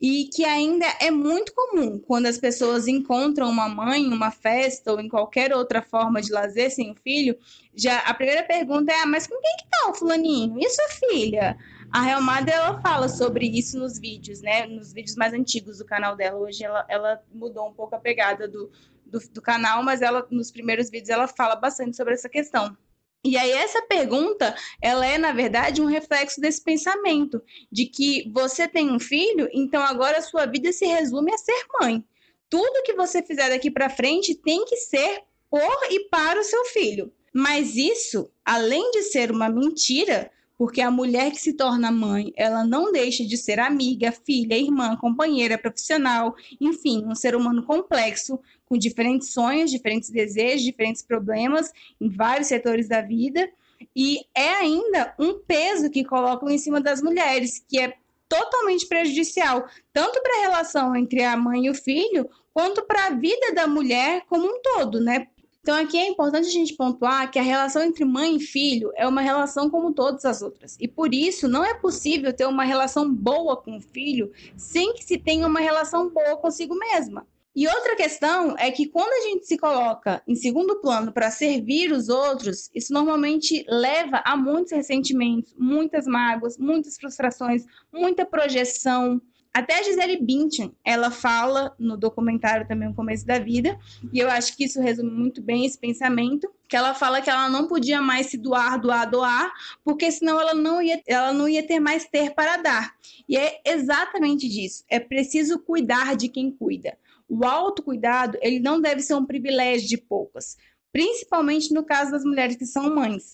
e 0.08 0.26
que 0.26 0.46
ainda 0.46 0.86
é 1.02 1.10
muito 1.10 1.52
comum 1.52 1.98
quando 1.98 2.28
as 2.28 2.38
pessoas 2.38 2.88
encontram 2.88 3.50
uma 3.50 3.68
mãe 3.68 4.06
uma 4.06 4.30
festa 4.30 4.92
ou 4.92 5.00
em 5.00 5.10
qualquer 5.10 5.52
outra 5.52 5.82
forma 5.82 6.22
de 6.22 6.32
lazer 6.32 6.70
sem 6.70 6.92
o 6.92 6.96
filho. 6.96 7.36
Já 7.74 7.98
a 8.02 8.14
primeira 8.14 8.44
pergunta 8.44 8.92
é: 8.92 9.02
ah, 9.02 9.08
mas 9.08 9.26
com 9.26 9.34
quem 9.42 9.58
que 9.58 9.66
tá 9.68 9.90
o 9.90 9.96
fulaninho? 9.96 10.60
E 10.60 10.70
sua 10.70 10.90
filha? 10.90 11.58
A 11.92 12.08
Helmada, 12.08 12.52
ela 12.52 12.80
fala 12.82 13.10
sobre 13.10 13.48
isso 13.48 13.80
nos 13.80 13.98
vídeos, 13.98 14.42
né? 14.42 14.68
Nos 14.68 14.94
vídeos 14.94 15.16
mais 15.16 15.34
antigos 15.34 15.80
do 15.80 15.86
canal 15.86 16.16
dela. 16.16 16.38
Hoje 16.38 16.64
ela, 16.64 16.86
ela 16.88 17.20
mudou 17.34 17.68
um 17.68 17.74
pouco 17.74 17.96
a 17.96 18.00
pegada 18.00 18.48
do, 18.48 18.70
do, 19.08 19.18
do 19.34 19.42
canal, 19.42 19.82
mas 19.82 20.04
ela 20.04 20.24
nos 20.30 20.52
primeiros 20.52 20.88
vídeos 20.88 21.10
ela 21.10 21.28
fala 21.28 21.56
bastante 21.56 21.98
sobre 21.98 22.14
essa 22.14 22.30
questão. 22.30 22.78
E 23.26 23.36
aí 23.38 23.52
essa 23.54 23.82
pergunta, 23.82 24.56
ela 24.80 25.04
é 25.04 25.18
na 25.18 25.32
verdade 25.32 25.82
um 25.82 25.88
reflexo 25.88 26.40
desse 26.40 26.64
pensamento 26.64 27.42
de 27.72 27.88
que 27.88 28.32
você 28.32 28.68
tem 28.68 28.92
um 28.92 29.00
filho, 29.00 29.50
então 29.52 29.82
agora 29.82 30.20
a 30.20 30.22
sua 30.22 30.46
vida 30.46 30.72
se 30.72 30.86
resume 30.86 31.34
a 31.34 31.38
ser 31.40 31.66
mãe. 31.82 32.06
Tudo 32.48 32.84
que 32.84 32.94
você 32.94 33.24
fizer 33.24 33.50
daqui 33.50 33.72
para 33.72 33.90
frente 33.90 34.36
tem 34.36 34.64
que 34.66 34.78
ser 34.78 35.24
por 35.50 35.78
e 35.90 36.08
para 36.08 36.40
o 36.40 36.44
seu 36.44 36.66
filho. 36.66 37.12
Mas 37.34 37.76
isso, 37.76 38.32
além 38.46 38.92
de 38.92 39.02
ser 39.02 39.32
uma 39.32 39.50
mentira, 39.50 40.32
porque 40.58 40.80
a 40.80 40.92
mulher 40.92 41.32
que 41.32 41.40
se 41.40 41.54
torna 41.54 41.92
mãe, 41.92 42.32
ela 42.36 42.64
não 42.64 42.92
deixa 42.92 43.26
de 43.26 43.38
ser 43.38 43.60
amiga, 43.60 44.12
filha, 44.12 44.56
irmã, 44.56 44.96
companheira, 44.96 45.58
profissional, 45.58 46.36
enfim, 46.62 47.04
um 47.06 47.16
ser 47.16 47.36
humano 47.36 47.66
complexo, 47.66 48.40
com 48.66 48.78
diferentes 48.78 49.32
sonhos, 49.32 49.72
diferentes 49.72 50.10
desejos, 50.10 50.64
diferentes 50.64 51.02
problemas 51.02 51.72
em 52.00 52.10
vários 52.10 52.48
setores 52.48 52.88
da 52.88 53.02
vida, 53.02 53.50
e 53.96 54.22
é 54.34 54.50
ainda 54.56 55.14
um 55.20 55.40
peso 55.40 55.90
que 55.90 56.04
colocam 56.04 56.50
em 56.50 56.58
cima 56.58 56.82
das 56.82 57.02
mulheres, 57.02 57.64
que 57.68 57.80
é 57.80 57.94
totalmente 58.28 58.88
prejudicial, 58.88 59.68
tanto 59.94 60.22
para 60.22 60.38
a 60.38 60.42
relação 60.42 60.96
entre 60.96 61.24
a 61.24 61.38
mãe 61.38 61.66
e 61.66 61.70
o 61.70 61.76
filho, 61.76 62.30
quanto 62.54 62.84
para 62.84 63.08
a 63.08 63.10
vida 63.12 63.54
da 63.54 63.68
mulher 63.68 64.24
como 64.28 64.46
um 64.48 64.62
todo, 64.62 65.00
né? 65.00 65.28
Então, 65.62 65.76
aqui 65.76 65.98
é 65.98 66.08
importante 66.08 66.48
a 66.48 66.52
gente 66.52 66.76
pontuar 66.76 67.32
que 67.32 67.40
a 67.40 67.42
relação 67.42 67.82
entre 67.82 68.06
mãe 68.06 68.36
e 68.36 68.40
filho 68.40 68.92
é 68.96 69.08
uma 69.08 69.22
relação 69.22 69.68
como 69.68 69.92
todas 69.94 70.24
as 70.24 70.44
outras. 70.44 70.78
E 70.80 70.88
por 70.88 71.12
isso, 71.12 71.48
não 71.48 71.66
é 71.66 71.74
possível 71.74 72.32
ter 72.32 72.46
uma 72.46 72.64
relação 72.64 73.12
boa 73.12 73.58
com 73.58 73.78
o 73.78 73.82
filho 73.82 74.32
sem 74.56 74.94
que 74.94 75.04
se 75.04 75.18
tenha 75.18 75.48
uma 75.48 75.60
relação 75.60 76.08
boa 76.08 76.38
consigo 76.38 76.76
mesma. 76.78 77.26
E 77.56 77.68
outra 77.68 77.96
questão 77.96 78.56
é 78.58 78.70
que 78.70 78.88
quando 78.88 79.14
a 79.14 79.30
gente 79.30 79.46
se 79.46 79.58
coloca 79.58 80.22
em 80.28 80.36
segundo 80.36 80.82
plano 80.82 81.14
para 81.14 81.32
servir 81.32 81.92
os 81.92 82.10
outros, 82.10 82.70
isso 82.76 82.92
normalmente 82.92 83.66
leva 83.70 84.22
a 84.26 84.36
muitos 84.36 84.74
ressentimentos, 84.74 85.56
muitas 85.58 86.06
mágoas, 86.06 86.58
muitas 86.58 86.98
frustrações, 86.98 87.66
muita 87.94 88.26
projeção, 88.26 89.22
até 89.56 89.80
a 89.80 89.84
Gisele 89.84 90.18
Bündchen, 90.18 90.76
ela 90.84 91.10
fala 91.10 91.74
no 91.80 91.96
documentário 91.96 92.68
também 92.68 92.90
O 92.90 92.94
Começo 92.94 93.26
da 93.26 93.40
Vida, 93.40 93.80
e 94.12 94.20
eu 94.20 94.30
acho 94.30 94.54
que 94.58 94.66
isso 94.66 94.82
resume 94.82 95.10
muito 95.10 95.42
bem 95.42 95.66
esse 95.66 95.78
pensamento, 95.78 96.52
que 96.68 96.76
ela 96.76 96.94
fala 96.94 97.22
que 97.22 97.30
ela 97.30 97.48
não 97.48 97.66
podia 97.66 98.02
mais 98.02 98.26
se 98.28 98.38
doar, 98.38 98.78
doar, 98.78 99.10
doar, 99.10 99.54
porque 99.82 100.12
senão 100.12 100.42
ela 100.42 100.54
não 100.54 100.82
ia, 100.82 101.02
ela 101.08 101.32
não 101.32 101.48
ia 101.48 101.66
ter 101.66 101.80
mais 101.80 102.04
ter 102.04 102.34
para 102.34 102.58
dar. 102.58 102.96
E 103.30 103.38
é 103.38 103.62
exatamente 103.66 104.50
disso. 104.50 104.84
É 104.90 105.00
preciso 105.00 105.58
cuidar 105.60 106.18
de 106.18 106.28
quem 106.28 106.52
cuida. 106.52 106.98
O 107.28 107.46
autocuidado, 107.46 108.38
ele 108.42 108.60
não 108.60 108.80
deve 108.80 109.02
ser 109.02 109.16
um 109.16 109.26
privilégio 109.26 109.88
de 109.88 109.98
poucas, 109.98 110.58
principalmente 110.92 111.74
no 111.74 111.84
caso 111.84 112.12
das 112.12 112.24
mulheres 112.24 112.56
que 112.56 112.66
são 112.66 112.94
mães. 112.94 113.34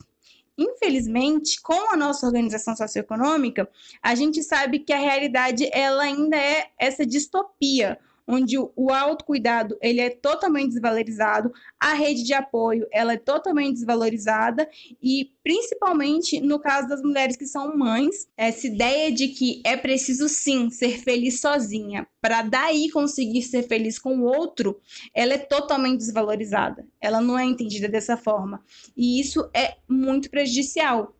Infelizmente, 0.57 1.61
com 1.61 1.91
a 1.91 1.97
nossa 1.97 2.25
organização 2.25 2.75
socioeconômica, 2.75 3.69
a 4.01 4.13
gente 4.15 4.43
sabe 4.43 4.79
que 4.79 4.93
a 4.93 4.97
realidade 4.97 5.69
ela 5.73 6.03
ainda 6.03 6.37
é 6.37 6.69
essa 6.77 7.05
distopia, 7.05 7.97
onde 8.31 8.57
o 8.57 8.89
autocuidado 8.89 9.77
ele 9.81 9.99
é 9.99 10.09
totalmente 10.09 10.69
desvalorizado, 10.69 11.51
a 11.77 11.93
rede 11.93 12.23
de 12.23 12.33
apoio 12.33 12.87
ela 12.91 13.13
é 13.13 13.17
totalmente 13.17 13.73
desvalorizada 13.73 14.69
e 15.03 15.31
principalmente 15.43 16.39
no 16.39 16.57
caso 16.59 16.87
das 16.87 17.01
mulheres 17.01 17.35
que 17.35 17.45
são 17.45 17.77
mães, 17.77 18.29
essa 18.37 18.65
ideia 18.67 19.11
de 19.11 19.27
que 19.27 19.61
é 19.65 19.75
preciso 19.75 20.29
sim 20.29 20.69
ser 20.69 20.99
feliz 20.99 21.41
sozinha 21.41 22.07
para 22.21 22.41
daí 22.41 22.89
conseguir 22.89 23.41
ser 23.41 23.63
feliz 23.63 23.99
com 23.99 24.19
o 24.19 24.23
outro, 24.23 24.79
ela 25.13 25.33
é 25.33 25.37
totalmente 25.37 25.97
desvalorizada. 25.97 26.87
Ela 27.01 27.19
não 27.19 27.37
é 27.37 27.43
entendida 27.43 27.89
dessa 27.89 28.15
forma 28.15 28.63
e 28.95 29.19
isso 29.19 29.49
é 29.53 29.75
muito 29.89 30.29
prejudicial 30.29 31.13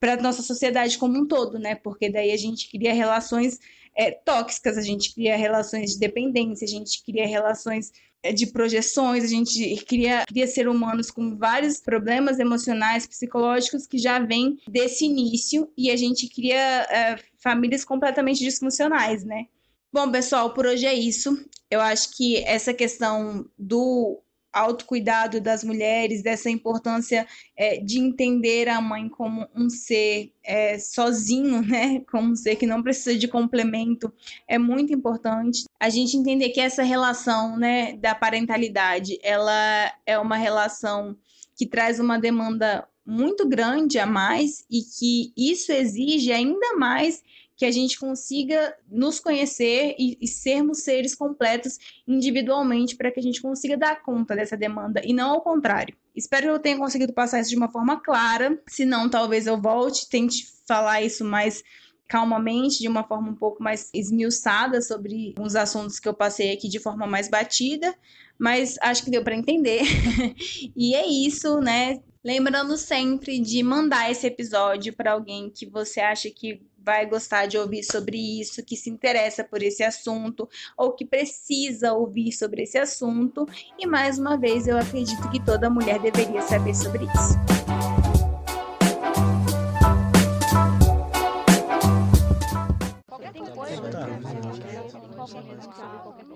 para 0.00 0.16
nossa 0.16 0.42
sociedade 0.42 0.98
como 0.98 1.16
um 1.16 1.24
todo, 1.24 1.60
né? 1.60 1.76
Porque 1.76 2.10
daí 2.10 2.32
a 2.32 2.36
gente 2.36 2.68
cria 2.68 2.92
relações 2.92 3.60
é, 3.96 4.10
tóxicas, 4.10 4.78
a 4.78 4.82
gente 4.82 5.14
cria 5.14 5.36
relações 5.36 5.92
de 5.92 5.98
dependência, 5.98 6.64
a 6.64 6.68
gente 6.68 7.02
cria 7.04 7.26
relações 7.26 7.92
é, 8.22 8.32
de 8.32 8.46
projeções, 8.46 9.24
a 9.24 9.26
gente 9.26 9.84
cria, 9.84 10.24
cria 10.26 10.46
ser 10.46 10.68
humanos 10.68 11.10
com 11.10 11.36
vários 11.36 11.80
problemas 11.80 12.38
emocionais, 12.38 13.06
psicológicos 13.06 13.86
que 13.86 13.98
já 13.98 14.18
vêm 14.18 14.58
desse 14.68 15.04
início 15.04 15.70
e 15.76 15.90
a 15.90 15.96
gente 15.96 16.28
cria 16.28 16.86
é, 16.90 17.18
famílias 17.38 17.84
completamente 17.84 18.38
disfuncionais, 18.38 19.24
né? 19.24 19.46
Bom, 19.92 20.10
pessoal, 20.10 20.54
por 20.54 20.64
hoje 20.64 20.86
é 20.86 20.94
isso. 20.94 21.36
Eu 21.70 21.80
acho 21.80 22.16
que 22.16 22.38
essa 22.44 22.72
questão 22.72 23.44
do 23.58 24.22
autocuidado 24.52 25.40
das 25.40 25.64
mulheres, 25.64 26.22
dessa 26.22 26.50
importância 26.50 27.26
é, 27.56 27.78
de 27.78 27.98
entender 27.98 28.68
a 28.68 28.80
mãe 28.80 29.08
como 29.08 29.48
um 29.54 29.70
ser 29.70 30.32
é, 30.44 30.78
sozinho, 30.78 31.62
né? 31.62 32.00
Como 32.10 32.32
um 32.32 32.36
ser 32.36 32.56
que 32.56 32.66
não 32.66 32.82
precisa 32.82 33.16
de 33.16 33.28
complemento, 33.28 34.12
é 34.46 34.58
muito 34.58 34.92
importante. 34.92 35.64
A 35.80 35.88
gente 35.88 36.16
entender 36.16 36.50
que 36.50 36.60
essa 36.60 36.82
relação, 36.82 37.56
né, 37.56 37.94
da 37.94 38.14
parentalidade, 38.14 39.18
ela 39.22 39.92
é 40.04 40.18
uma 40.18 40.36
relação 40.36 41.16
que 41.56 41.66
traz 41.66 41.98
uma 41.98 42.18
demanda 42.18 42.86
muito 43.04 43.48
grande 43.48 43.98
a 43.98 44.06
mais 44.06 44.64
e 44.70 44.82
que 44.82 45.32
isso 45.36 45.72
exige 45.72 46.32
ainda 46.32 46.76
mais 46.76 47.22
que 47.62 47.66
a 47.66 47.70
gente 47.70 47.96
consiga 47.96 48.76
nos 48.90 49.20
conhecer 49.20 49.94
e, 49.96 50.18
e 50.20 50.26
sermos 50.26 50.78
seres 50.78 51.14
completos 51.14 51.78
individualmente 52.08 52.96
para 52.96 53.08
que 53.12 53.20
a 53.20 53.22
gente 53.22 53.40
consiga 53.40 53.76
dar 53.76 54.02
conta 54.02 54.34
dessa 54.34 54.56
demanda 54.56 55.00
e 55.04 55.14
não 55.14 55.30
ao 55.30 55.42
contrário. 55.42 55.96
Espero 56.12 56.46
que 56.46 56.48
eu 56.48 56.58
tenha 56.58 56.76
conseguido 56.76 57.12
passar 57.12 57.40
isso 57.40 57.50
de 57.50 57.56
uma 57.56 57.70
forma 57.70 58.00
clara. 58.00 58.60
Se 58.66 58.84
não, 58.84 59.08
talvez 59.08 59.46
eu 59.46 59.62
volte, 59.62 60.08
tente 60.08 60.44
falar 60.66 61.02
isso 61.02 61.24
mais 61.24 61.62
calmamente, 62.08 62.78
de 62.78 62.88
uma 62.88 63.04
forma 63.04 63.30
um 63.30 63.34
pouco 63.34 63.62
mais 63.62 63.90
esmiuçada 63.94 64.82
sobre 64.82 65.34
uns 65.38 65.54
assuntos 65.54 65.98
que 65.98 66.08
eu 66.08 66.14
passei 66.14 66.52
aqui 66.52 66.68
de 66.68 66.78
forma 66.78 67.06
mais 67.06 67.28
batida, 67.28 67.94
mas 68.38 68.76
acho 68.80 69.04
que 69.04 69.10
deu 69.10 69.22
para 69.22 69.36
entender. 69.36 69.82
e 70.76 70.94
é 70.94 71.06
isso, 71.06 71.58
né? 71.60 72.00
Lembrando 72.24 72.76
sempre 72.76 73.40
de 73.40 73.62
mandar 73.62 74.10
esse 74.10 74.26
episódio 74.26 74.94
para 74.94 75.12
alguém 75.12 75.50
que 75.50 75.66
você 75.66 76.00
acha 76.00 76.30
que 76.30 76.62
vai 76.84 77.06
gostar 77.06 77.46
de 77.46 77.56
ouvir 77.56 77.82
sobre 77.84 78.16
isso, 78.40 78.64
que 78.64 78.76
se 78.76 78.90
interessa 78.90 79.44
por 79.44 79.62
esse 79.62 79.82
assunto 79.82 80.48
ou 80.76 80.92
que 80.92 81.04
precisa 81.04 81.92
ouvir 81.92 82.32
sobre 82.32 82.62
esse 82.62 82.78
assunto. 82.78 83.46
E 83.78 83.86
mais 83.86 84.18
uma 84.18 84.36
vez, 84.36 84.66
eu 84.66 84.76
acredito 84.76 85.30
que 85.30 85.42
toda 85.44 85.70
mulher 85.70 86.00
deveria 86.00 86.42
saber 86.42 86.74
sobre 86.74 87.04
isso. 87.04 87.61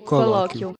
Colóquio. 0.04 0.74